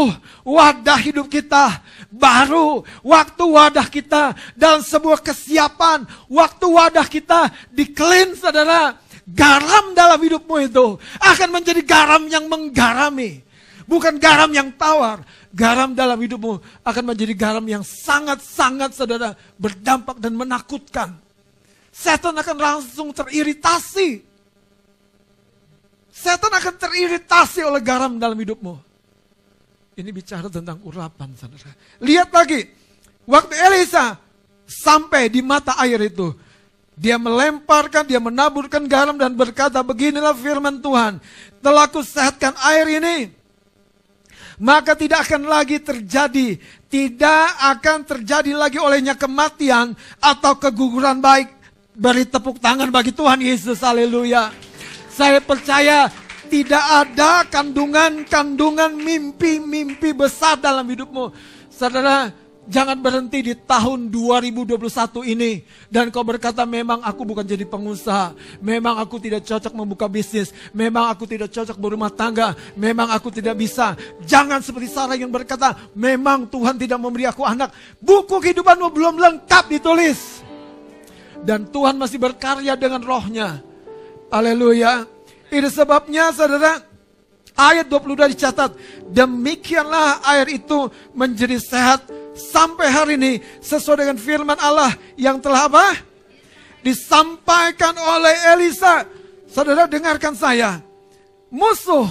wadah 0.46 0.98
hidup 1.02 1.26
kita 1.28 1.82
baru, 2.16 2.82
waktu 3.04 3.44
wadah 3.44 3.86
kita 3.86 4.32
dalam 4.56 4.80
sebuah 4.80 5.20
kesiapan, 5.20 6.08
waktu 6.26 6.66
wadah 6.66 7.06
kita 7.06 7.52
dikelin 7.70 8.34
saudara. 8.34 8.96
Garam 9.26 9.90
dalam 9.90 10.22
hidupmu 10.22 10.70
itu 10.70 11.02
akan 11.18 11.48
menjadi 11.50 11.82
garam 11.82 12.30
yang 12.30 12.46
menggarami. 12.46 13.42
Bukan 13.82 14.22
garam 14.22 14.50
yang 14.54 14.70
tawar. 14.78 15.26
Garam 15.50 15.98
dalam 15.98 16.14
hidupmu 16.14 16.62
akan 16.86 17.04
menjadi 17.10 17.34
garam 17.34 17.66
yang 17.66 17.82
sangat-sangat 17.82 18.94
saudara 18.94 19.34
berdampak 19.58 20.22
dan 20.22 20.30
menakutkan. 20.38 21.18
Setan 21.90 22.38
akan 22.38 22.56
langsung 22.60 23.10
teriritasi. 23.10 24.22
Setan 26.14 26.52
akan 26.54 26.74
teriritasi 26.78 27.66
oleh 27.66 27.82
garam 27.82 28.20
dalam 28.20 28.38
hidupmu. 28.38 28.85
Ini 29.96 30.12
bicara 30.12 30.52
tentang 30.52 30.76
urapan 30.84 31.32
saudara. 31.40 31.72
Lihat 32.04 32.28
lagi. 32.28 32.68
Waktu 33.24 33.54
Elisa 33.56 34.20
sampai 34.68 35.32
di 35.32 35.40
mata 35.40 35.72
air 35.80 35.96
itu. 36.04 36.36
Dia 36.96 37.16
melemparkan, 37.16 38.04
dia 38.04 38.20
menaburkan 38.20 38.84
garam 38.84 39.16
dan 39.16 39.32
berkata, 39.32 39.80
beginilah 39.80 40.36
firman 40.36 40.80
Tuhan. 40.84 41.16
Telah 41.64 41.88
kusehatkan 41.88 42.56
air 42.72 43.00
ini 43.00 43.32
maka 44.56 44.96
tidak 44.96 45.28
akan 45.28 45.48
lagi 45.48 45.76
terjadi, 45.80 46.56
tidak 46.88 47.46
akan 47.76 48.08
terjadi 48.08 48.56
lagi 48.56 48.80
olehnya 48.80 49.12
kematian 49.12 49.92
atau 50.16 50.56
keguguran 50.56 51.20
baik. 51.20 51.52
Beri 51.96 52.28
tepuk 52.28 52.60
tangan 52.60 52.92
bagi 52.92 53.12
Tuhan 53.12 53.40
Yesus, 53.40 53.80
haleluya. 53.80 54.52
Saya 55.12 55.40
percaya 55.40 56.12
tidak 56.46 56.82
ada 56.82 57.44
kandungan-kandungan 57.50 58.94
mimpi-mimpi 58.94 60.14
besar 60.14 60.56
dalam 60.56 60.86
hidupmu. 60.86 61.34
Saudara, 61.68 62.32
Jangan 62.66 62.98
berhenti 62.98 63.46
di 63.46 63.54
tahun 63.54 64.10
2021 64.10 64.74
ini. 65.22 65.62
Dan 65.86 66.10
kau 66.10 66.26
berkata 66.26 66.66
memang 66.66 66.98
aku 66.98 67.22
bukan 67.22 67.46
jadi 67.46 67.62
pengusaha. 67.62 68.34
Memang 68.58 68.98
aku 68.98 69.22
tidak 69.22 69.46
cocok 69.46 69.70
membuka 69.70 70.10
bisnis. 70.10 70.50
Memang 70.74 71.06
aku 71.06 71.30
tidak 71.30 71.54
cocok 71.54 71.78
berumah 71.78 72.10
tangga. 72.10 72.58
Memang 72.74 73.14
aku 73.14 73.30
tidak 73.30 73.54
bisa. 73.54 73.94
Jangan 74.26 74.58
seperti 74.66 74.90
Sarah 74.90 75.14
yang 75.14 75.30
berkata 75.30 75.78
memang 75.94 76.50
Tuhan 76.50 76.74
tidak 76.74 76.98
memberi 76.98 77.30
aku 77.30 77.46
anak. 77.46 77.70
Buku 78.02 78.42
kehidupanmu 78.42 78.90
belum 78.90 79.14
lengkap 79.14 79.64
ditulis. 79.70 80.42
Dan 81.46 81.70
Tuhan 81.70 81.94
masih 81.94 82.18
berkarya 82.18 82.74
dengan 82.74 82.98
rohnya. 83.06 83.62
Haleluya. 84.26 85.15
Ini 85.46 85.68
sebabnya 85.70 86.34
saudara 86.34 86.82
ayat 87.54 87.86
22 87.88 88.34
dicatat. 88.36 88.70
Demikianlah 89.10 90.22
air 90.26 90.60
itu 90.60 90.90
menjadi 91.16 91.56
sehat 91.56 92.06
sampai 92.36 92.86
hari 92.92 93.12
ini 93.16 93.32
sesuai 93.62 94.04
dengan 94.04 94.18
firman 94.20 94.58
Allah 94.60 94.92
yang 95.16 95.40
telah 95.40 95.70
apa? 95.70 95.86
Disampaikan 96.84 97.96
oleh 97.96 98.34
Elisa. 98.54 99.08
Saudara 99.46 99.88
dengarkan 99.88 100.36
saya. 100.36 100.82
Musuh 101.48 102.10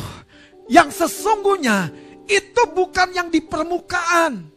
yang 0.72 0.90
sesungguhnya 0.90 1.94
itu 2.26 2.64
bukan 2.74 3.14
yang 3.14 3.28
di 3.30 3.44
permukaan. 3.44 4.50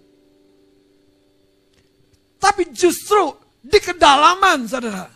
Tapi 2.38 2.70
justru 2.70 3.34
di 3.58 3.76
kedalaman 3.82 4.64
saudara. 4.64 5.10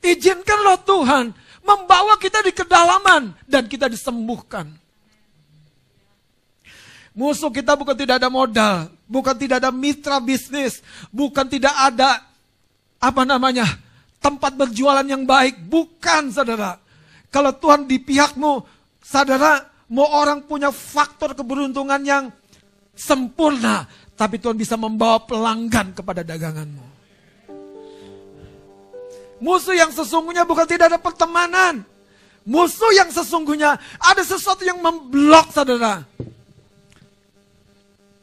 Izinkanlah 0.00 0.78
Tuhan 0.82 1.24
membawa 1.62 2.16
kita 2.16 2.42
di 2.44 2.52
kedalaman 2.54 3.34
dan 3.44 3.66
kita 3.66 3.86
disembuhkan. 3.86 4.70
Musuh 7.18 7.50
kita 7.50 7.74
bukan 7.74 7.98
tidak 7.98 8.22
ada 8.22 8.30
modal, 8.30 8.94
bukan 9.10 9.34
tidak 9.34 9.58
ada 9.58 9.74
mitra 9.74 10.22
bisnis, 10.22 10.78
bukan 11.10 11.50
tidak 11.50 11.74
ada 11.74 12.22
apa 13.02 13.22
namanya 13.26 13.66
tempat 14.22 14.54
berjualan 14.54 15.02
yang 15.02 15.26
baik, 15.26 15.58
bukan 15.66 16.30
saudara. 16.30 16.78
Kalau 17.28 17.52
Tuhan 17.54 17.90
di 17.90 17.98
pihakmu, 17.98 18.62
saudara, 19.02 19.66
mau 19.90 20.06
orang 20.14 20.46
punya 20.46 20.70
faktor 20.70 21.34
keberuntungan 21.34 22.00
yang 22.06 22.24
sempurna, 22.94 23.86
tapi 24.14 24.38
Tuhan 24.38 24.56
bisa 24.58 24.74
membawa 24.74 25.22
pelanggan 25.22 25.94
kepada 25.94 26.22
daganganmu. 26.24 26.87
Musuh 29.38 29.74
yang 29.74 29.94
sesungguhnya 29.94 30.42
bukan 30.42 30.66
tidak 30.66 30.94
ada 30.94 31.00
pertemanan. 31.00 31.86
Musuh 32.42 32.90
yang 32.96 33.12
sesungguhnya 33.12 33.78
ada 34.00 34.22
sesuatu 34.24 34.66
yang 34.66 34.82
memblok 34.82 35.54
saudara. 35.54 36.02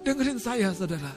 Dengerin 0.04 0.38
saya 0.38 0.76
saudara. 0.76 1.14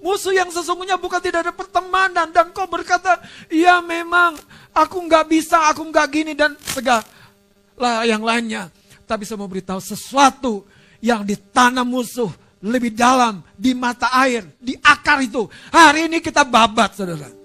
Musuh 0.00 0.32
yang 0.32 0.48
sesungguhnya 0.48 0.96
bukan 0.96 1.20
tidak 1.20 1.46
ada 1.46 1.52
pertemanan. 1.52 2.30
Dan 2.30 2.54
kau 2.54 2.70
berkata, 2.70 3.20
ya 3.50 3.82
memang 3.82 4.38
aku 4.70 5.02
nggak 5.04 5.26
bisa, 5.26 5.68
aku 5.68 5.84
nggak 5.90 6.06
gini 6.08 6.32
dan 6.32 6.56
segala 6.72 8.06
yang 8.06 8.24
lainnya. 8.24 8.72
Tapi 9.04 9.28
saya 9.28 9.38
mau 9.42 9.50
beritahu 9.50 9.82
sesuatu 9.82 10.64
yang 11.02 11.26
ditanam 11.26 11.84
musuh 11.84 12.30
lebih 12.64 12.94
dalam 12.94 13.44
di 13.52 13.76
mata 13.76 14.10
air, 14.16 14.48
di 14.56 14.74
akar 14.80 15.20
itu. 15.20 15.44
Hari 15.70 16.08
ini 16.08 16.18
kita 16.24 16.46
babat 16.46 16.96
saudara. 16.96 17.35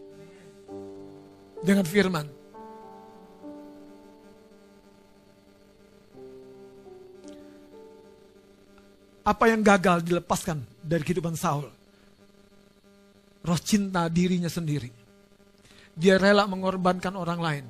Dengan 1.62 1.86
firman. 1.86 2.26
Apa 9.22 9.46
yang 9.54 9.62
gagal 9.62 10.02
dilepaskan 10.02 10.66
dari 10.82 11.06
kehidupan 11.06 11.38
Saul. 11.38 11.70
Roh 13.42 13.60
cinta 13.62 14.10
dirinya 14.10 14.50
sendiri. 14.50 14.90
Dia 15.94 16.18
rela 16.18 16.50
mengorbankan 16.50 17.14
orang 17.14 17.40
lain. 17.40 17.66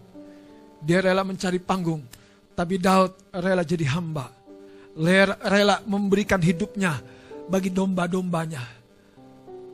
Dia 0.79 1.03
rela 1.03 1.27
mencari 1.27 1.59
panggung. 1.59 2.07
Tapi 2.55 2.79
Daud 2.79 3.35
rela 3.35 3.67
jadi 3.67 3.83
hamba. 3.91 4.31
Rela 4.95 5.83
memberikan 5.83 6.39
hidupnya 6.39 6.95
bagi 7.51 7.75
domba-dombanya. 7.75 8.63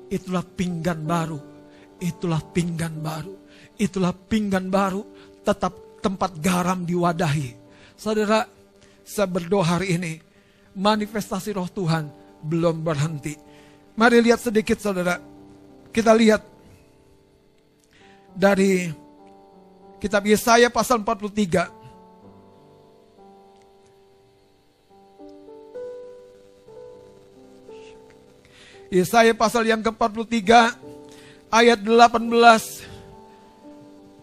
Itulah 0.09 0.41
pinggan 0.41 1.05
baru. 1.05 1.39
Itulah 2.01 2.41
pinggan 2.49 2.97
baru. 2.97 3.33
Itulah 3.77 4.13
pinggan 4.13 4.69
baru. 4.69 5.05
Tetap 5.45 6.01
tempat 6.01 6.35
garam 6.41 6.83
diwadahi. 6.83 7.55
Saudara, 7.97 8.45
saya 9.07 9.29
berdoa 9.29 9.63
hari 9.77 9.95
ini. 9.95 10.13
Manifestasi 10.77 11.57
roh 11.57 11.69
Tuhan 11.71 12.11
belum 12.43 12.85
berhenti. 12.85 13.33
Mari 13.97 14.21
lihat 14.21 14.37
sedikit 14.37 14.77
saudara. 14.77 15.17
Kita 15.89 16.13
lihat 16.13 16.45
dari 18.37 18.93
kitab 19.97 20.21
Yesaya 20.29 20.69
pasal 20.69 21.01
43. 21.01 21.73
Yesaya 28.93 29.33
pasal 29.35 29.67
yang 29.67 29.81
ke-43 29.81 30.45
ayat 31.51 31.79
18. 31.81 32.76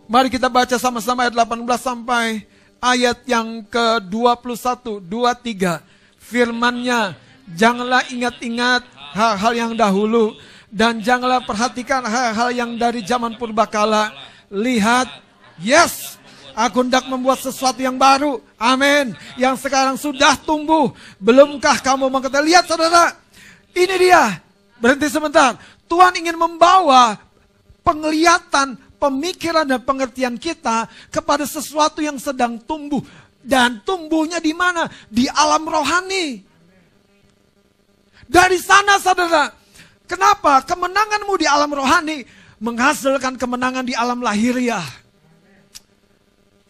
Mari 0.05 0.29
kita 0.29 0.53
baca 0.53 0.77
sama-sama 0.77 1.25
ayat 1.25 1.35
18 1.35 1.65
sampai 1.81 2.45
ayat 2.81 3.25
yang 3.25 3.65
ke-21, 3.65 5.01
23. 5.01 5.81
Firmannya, 6.21 7.17
Janganlah 7.53 8.09
ingat-ingat 8.09 8.89
hal-hal 9.13 9.53
yang 9.53 9.73
dahulu 9.77 10.33
dan 10.73 11.05
janganlah 11.05 11.45
perhatikan 11.45 12.01
hal-hal 12.01 12.49
yang 12.57 12.81
dari 12.81 13.05
zaman 13.05 13.37
purbakala. 13.37 14.17
Lihat, 14.49 15.13
yes, 15.61 16.17
aku 16.57 16.81
hendak 16.89 17.05
membuat 17.05 17.45
sesuatu 17.45 17.85
yang 17.85 18.01
baru. 18.01 18.41
Amin. 18.57 19.13
Yang 19.37 19.69
sekarang 19.69 20.01
sudah 20.01 20.41
tumbuh. 20.41 20.97
Belumkah 21.21 21.77
kamu 21.85 22.09
mengatakan, 22.09 22.49
lihat 22.49 22.65
saudara, 22.65 23.13
ini 23.77 23.95
dia. 24.01 24.41
Berhenti 24.81 25.13
sebentar. 25.13 25.61
Tuhan 25.85 26.17
ingin 26.17 26.41
membawa 26.41 27.21
penglihatan, 27.85 28.81
pemikiran 29.05 29.69
dan 29.69 29.85
pengertian 29.85 30.41
kita 30.41 30.89
kepada 31.13 31.45
sesuatu 31.45 32.01
yang 32.01 32.17
sedang 32.17 32.57
tumbuh 32.57 33.05
dan 33.45 33.85
tumbuhnya 33.85 34.41
di 34.41 34.57
mana? 34.57 34.89
Di 35.13 35.29
alam 35.29 35.69
rohani. 35.69 36.41
Dari 38.25 38.57
sana 38.57 38.97
saudara, 38.97 39.53
kenapa 40.09 40.65
kemenanganmu 40.65 41.37
di 41.37 41.45
alam 41.45 41.69
rohani 41.77 42.25
menghasilkan 42.65 43.37
kemenangan 43.37 43.85
di 43.85 43.93
alam 43.93 44.25
lahiriah? 44.25 44.89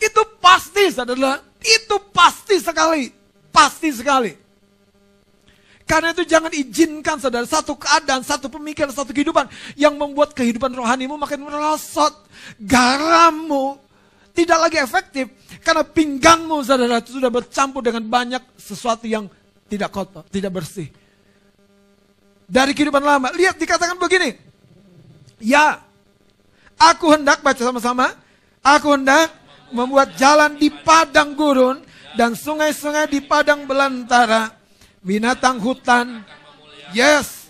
Itu 0.02 0.26
pasti 0.42 0.90
saudara, 0.90 1.38
itu 1.62 1.96
pasti 2.10 2.58
sekali, 2.58 3.14
pasti 3.54 3.94
sekali. 3.94 4.43
Karena 5.84 6.16
itu 6.16 6.24
jangan 6.24 6.48
izinkan 6.48 7.20
saudara 7.20 7.44
satu 7.44 7.76
keadaan, 7.76 8.24
satu 8.24 8.48
pemikiran, 8.48 8.88
satu 8.88 9.12
kehidupan 9.12 9.52
yang 9.76 9.92
membuat 10.00 10.32
kehidupan 10.32 10.72
rohanimu 10.72 11.20
makin 11.20 11.44
merosot. 11.44 12.24
Garammu 12.56 13.76
tidak 14.32 14.58
lagi 14.64 14.80
efektif 14.80 15.28
karena 15.60 15.84
pinggangmu 15.84 16.64
saudara 16.64 17.04
sudah 17.04 17.28
bercampur 17.28 17.84
dengan 17.84 18.00
banyak 18.00 18.40
sesuatu 18.56 19.04
yang 19.04 19.28
tidak 19.68 19.92
kotor, 19.92 20.24
tidak 20.32 20.56
bersih. 20.56 20.88
Dari 22.48 22.72
kehidupan 22.72 23.04
lama, 23.04 23.28
lihat 23.36 23.60
dikatakan 23.60 24.00
begini. 24.00 24.36
Ya, 25.40 25.84
aku 26.80 27.12
hendak 27.12 27.44
baca 27.44 27.60
sama-sama. 27.60 28.12
Aku 28.64 28.96
hendak 28.96 29.32
membuat 29.68 30.16
jalan 30.16 30.56
di 30.56 30.72
padang 30.72 31.36
gurun 31.36 31.84
dan 32.16 32.32
sungai-sungai 32.32 33.04
di 33.12 33.20
padang 33.20 33.68
belantara 33.68 34.63
binatang 35.04 35.60
hutan. 35.60 36.24
Yes. 36.96 37.44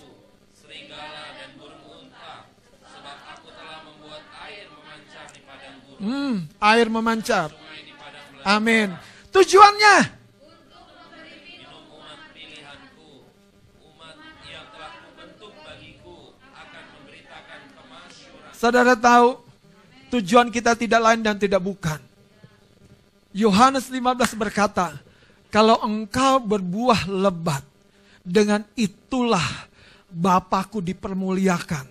Hmm, 5.95 6.45
air 6.59 6.91
memancar. 6.91 7.55
Amin. 8.43 8.91
Tujuannya 9.31 10.15
Saudara 18.55 18.97
tahu, 18.97 19.45
tujuan 20.09 20.49
kita 20.49 20.73
tidak 20.73 20.97
lain 20.97 21.21
dan 21.21 21.37
tidak 21.37 21.61
bukan. 21.61 22.01
Yohanes 23.35 23.91
15 23.91 24.31
berkata, 24.33 24.95
kalau 25.55 25.79
engkau 25.87 26.43
berbuah 26.43 27.07
lebat, 27.07 27.63
dengan 28.19 28.67
itulah 28.75 29.71
Bapakku 30.11 30.83
dipermuliakan. 30.83 31.87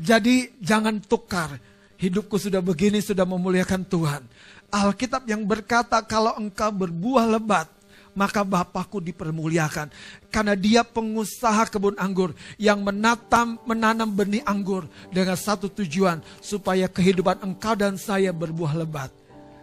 Jadi 0.00 0.56
jangan 0.64 0.96
tukar. 1.04 1.60
Hidupku 2.00 2.40
sudah 2.40 2.64
begini, 2.64 3.04
sudah 3.04 3.28
memuliakan 3.28 3.84
Tuhan. 3.84 4.24
Alkitab 4.72 5.28
yang 5.28 5.44
berkata 5.44 6.00
kalau 6.00 6.32
engkau 6.40 6.72
berbuah 6.72 7.28
lebat, 7.28 7.68
maka 8.16 8.40
Bapakku 8.40 9.04
dipermuliakan. 9.04 9.92
Karena 10.32 10.56
dia 10.56 10.80
pengusaha 10.80 11.68
kebun 11.68 12.00
anggur 12.00 12.32
yang 12.56 12.80
menatam, 12.80 13.60
menanam 13.68 14.08
benih 14.08 14.40
anggur 14.48 14.88
dengan 15.12 15.36
satu 15.36 15.68
tujuan. 15.68 16.24
Supaya 16.40 16.88
kehidupan 16.88 17.44
engkau 17.44 17.76
dan 17.76 18.00
saya 18.00 18.32
berbuah 18.32 18.72
lebat. 18.72 19.12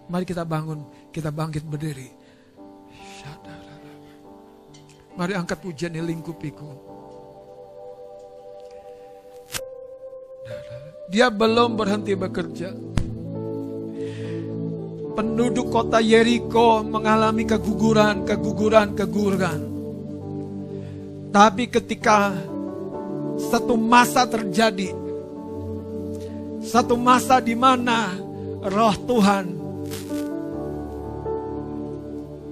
Mari 0.06 0.26
kita 0.30 0.46
bangun, 0.46 0.86
kita 1.10 1.34
bangkit 1.34 1.66
berdiri. 1.66 2.17
Mari 5.18 5.34
angkat 5.34 5.58
pujian 5.58 5.98
yang 5.98 6.06
lingkupiku. 6.06 6.70
Dia 11.10 11.34
belum 11.34 11.74
berhenti 11.74 12.14
bekerja. 12.14 12.70
Penduduk 15.18 15.74
kota 15.74 15.98
Yeriko 15.98 16.86
mengalami 16.86 17.50
keguguran, 17.50 18.30
keguguran, 18.30 18.94
keguguran. 18.94 19.60
Tapi 21.34 21.66
ketika 21.66 22.38
satu 23.50 23.74
masa 23.74 24.30
terjadi, 24.30 24.94
satu 26.62 26.94
masa 26.94 27.42
di 27.42 27.58
mana 27.58 28.14
roh 28.62 28.96
Tuhan 29.10 29.46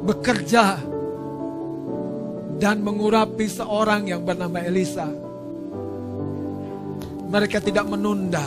bekerja 0.02 0.95
dan 2.56 2.80
mengurapi 2.80 3.48
seorang 3.52 4.08
yang 4.08 4.24
bernama 4.24 4.64
Elisa. 4.64 5.08
Mereka 7.26 7.60
tidak 7.60 7.84
menunda. 7.90 8.46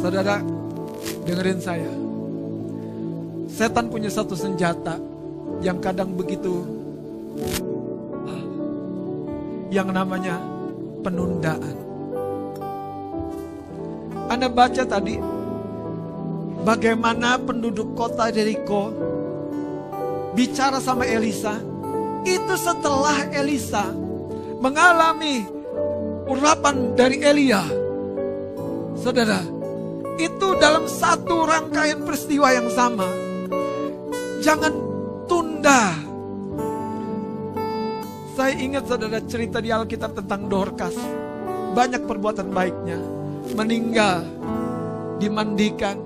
Saudara, 0.00 0.40
dengerin 1.24 1.60
saya. 1.60 1.92
Setan 3.48 3.88
punya 3.88 4.10
satu 4.10 4.36
senjata 4.36 4.98
yang 5.62 5.78
kadang 5.78 6.12
begitu 6.12 6.64
yang 9.74 9.90
namanya 9.90 10.38
penundaan. 11.02 11.76
Anda 14.30 14.46
baca 14.48 14.82
tadi 14.86 15.18
bagaimana 16.64 17.36
penduduk 17.42 17.92
kota 17.98 18.30
Jericho 18.30 18.94
bicara 20.34 20.78
sama 20.78 21.06
Elisa, 21.06 21.58
itu 22.24 22.54
setelah 22.56 23.28
Elisa 23.30 23.92
mengalami 24.58 25.44
urapan 26.24 26.96
dari 26.96 27.20
Elia. 27.20 27.62
Saudara, 28.96 29.44
itu 30.16 30.46
dalam 30.56 30.88
satu 30.88 31.44
rangkaian 31.44 32.00
peristiwa 32.00 32.48
yang 32.48 32.72
sama. 32.72 33.04
Jangan 34.40 34.72
tunda. 35.28 35.92
Saya 38.34 38.54
ingat 38.58 38.88
saudara 38.88 39.20
cerita 39.28 39.60
di 39.60 39.70
Alkitab 39.70 40.16
tentang 40.16 40.48
Dorcas. 40.48 40.96
Banyak 41.76 42.08
perbuatan 42.08 42.48
baiknya. 42.50 42.98
Meninggal, 43.52 44.24
dimandikan. 45.20 46.00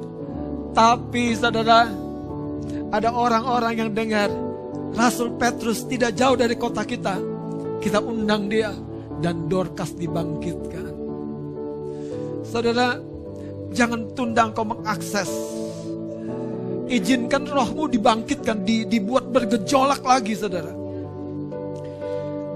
Tapi 0.74 1.38
saudara, 1.38 1.88
ada 2.90 3.08
orang-orang 3.14 3.74
yang 3.78 3.90
dengar 3.94 4.47
Rasul 4.94 5.36
Petrus 5.36 5.84
tidak 5.84 6.16
jauh 6.16 6.36
dari 6.38 6.56
kota 6.56 6.84
kita. 6.84 7.20
Kita 7.78 8.00
undang 8.02 8.48
dia 8.48 8.72
dan 9.20 9.46
Dorcas 9.50 9.94
dibangkitkan. 9.94 10.86
Saudara, 12.46 12.96
jangan 13.74 14.12
tunda 14.16 14.48
engkau 14.48 14.64
mengakses. 14.64 15.28
Izinkan 16.88 17.44
rohmu 17.44 17.84
dibangkitkan, 17.92 18.64
di, 18.64 18.88
dibuat 18.88 19.28
bergejolak 19.28 20.00
lagi 20.00 20.32
saudara. 20.32 20.72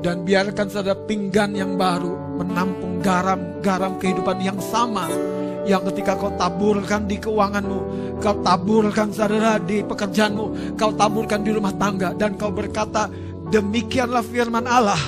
Dan 0.03 0.25
biarkan 0.25 0.67
saudara 0.73 0.97
pinggan 0.97 1.53
yang 1.53 1.77
baru 1.77 2.41
menampung 2.41 3.05
garam-garam 3.05 4.01
kehidupan 4.01 4.41
yang 4.41 4.59
sama 4.59 5.07
yang 5.63 5.83
ketika 5.91 6.19
kau 6.19 6.35
taburkan 6.35 7.07
di 7.07 7.17
keuanganmu, 7.23 7.81
kau 8.19 8.37
taburkan 8.43 9.15
saudara 9.15 9.63
di 9.63 9.87
pekerjaanmu, 9.87 10.75
kau 10.75 10.91
taburkan 10.95 11.47
di 11.47 11.55
rumah 11.55 11.75
tangga 11.79 12.11
dan 12.19 12.35
kau 12.35 12.51
berkata, 12.51 13.07
demikianlah 13.51 14.27
firman 14.27 14.67
Allah. 14.67 14.99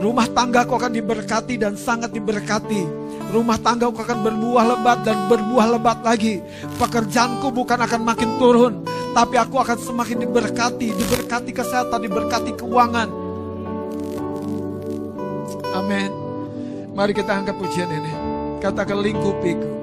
Rumah 0.00 0.26
tangga 0.32 0.64
kau 0.64 0.80
akan 0.80 0.96
diberkati 0.96 1.60
dan 1.60 1.76
sangat 1.76 2.16
diberkati. 2.16 2.88
Rumah 3.28 3.60
tangga 3.60 3.92
kau 3.92 4.00
akan 4.00 4.20
berbuah 4.24 4.64
lebat 4.64 4.98
dan 5.04 5.28
berbuah 5.28 5.76
lebat 5.76 6.00
lagi. 6.00 6.40
Pekerjaanku 6.80 7.52
bukan 7.52 7.84
akan 7.84 8.00
makin 8.00 8.30
turun, 8.40 8.80
tapi 9.12 9.36
aku 9.36 9.60
akan 9.60 9.76
semakin 9.76 10.24
diberkati, 10.24 10.96
diberkati 10.96 11.50
kesehatan, 11.52 12.00
diberkati 12.00 12.56
keuangan. 12.56 13.08
Amin. 15.76 16.10
Mari 16.96 17.12
kita 17.12 17.36
angkat 17.36 17.54
pujian 17.60 17.92
ini. 17.92 18.29
Katakan 18.60 19.00
lingkupiku. 19.00 19.79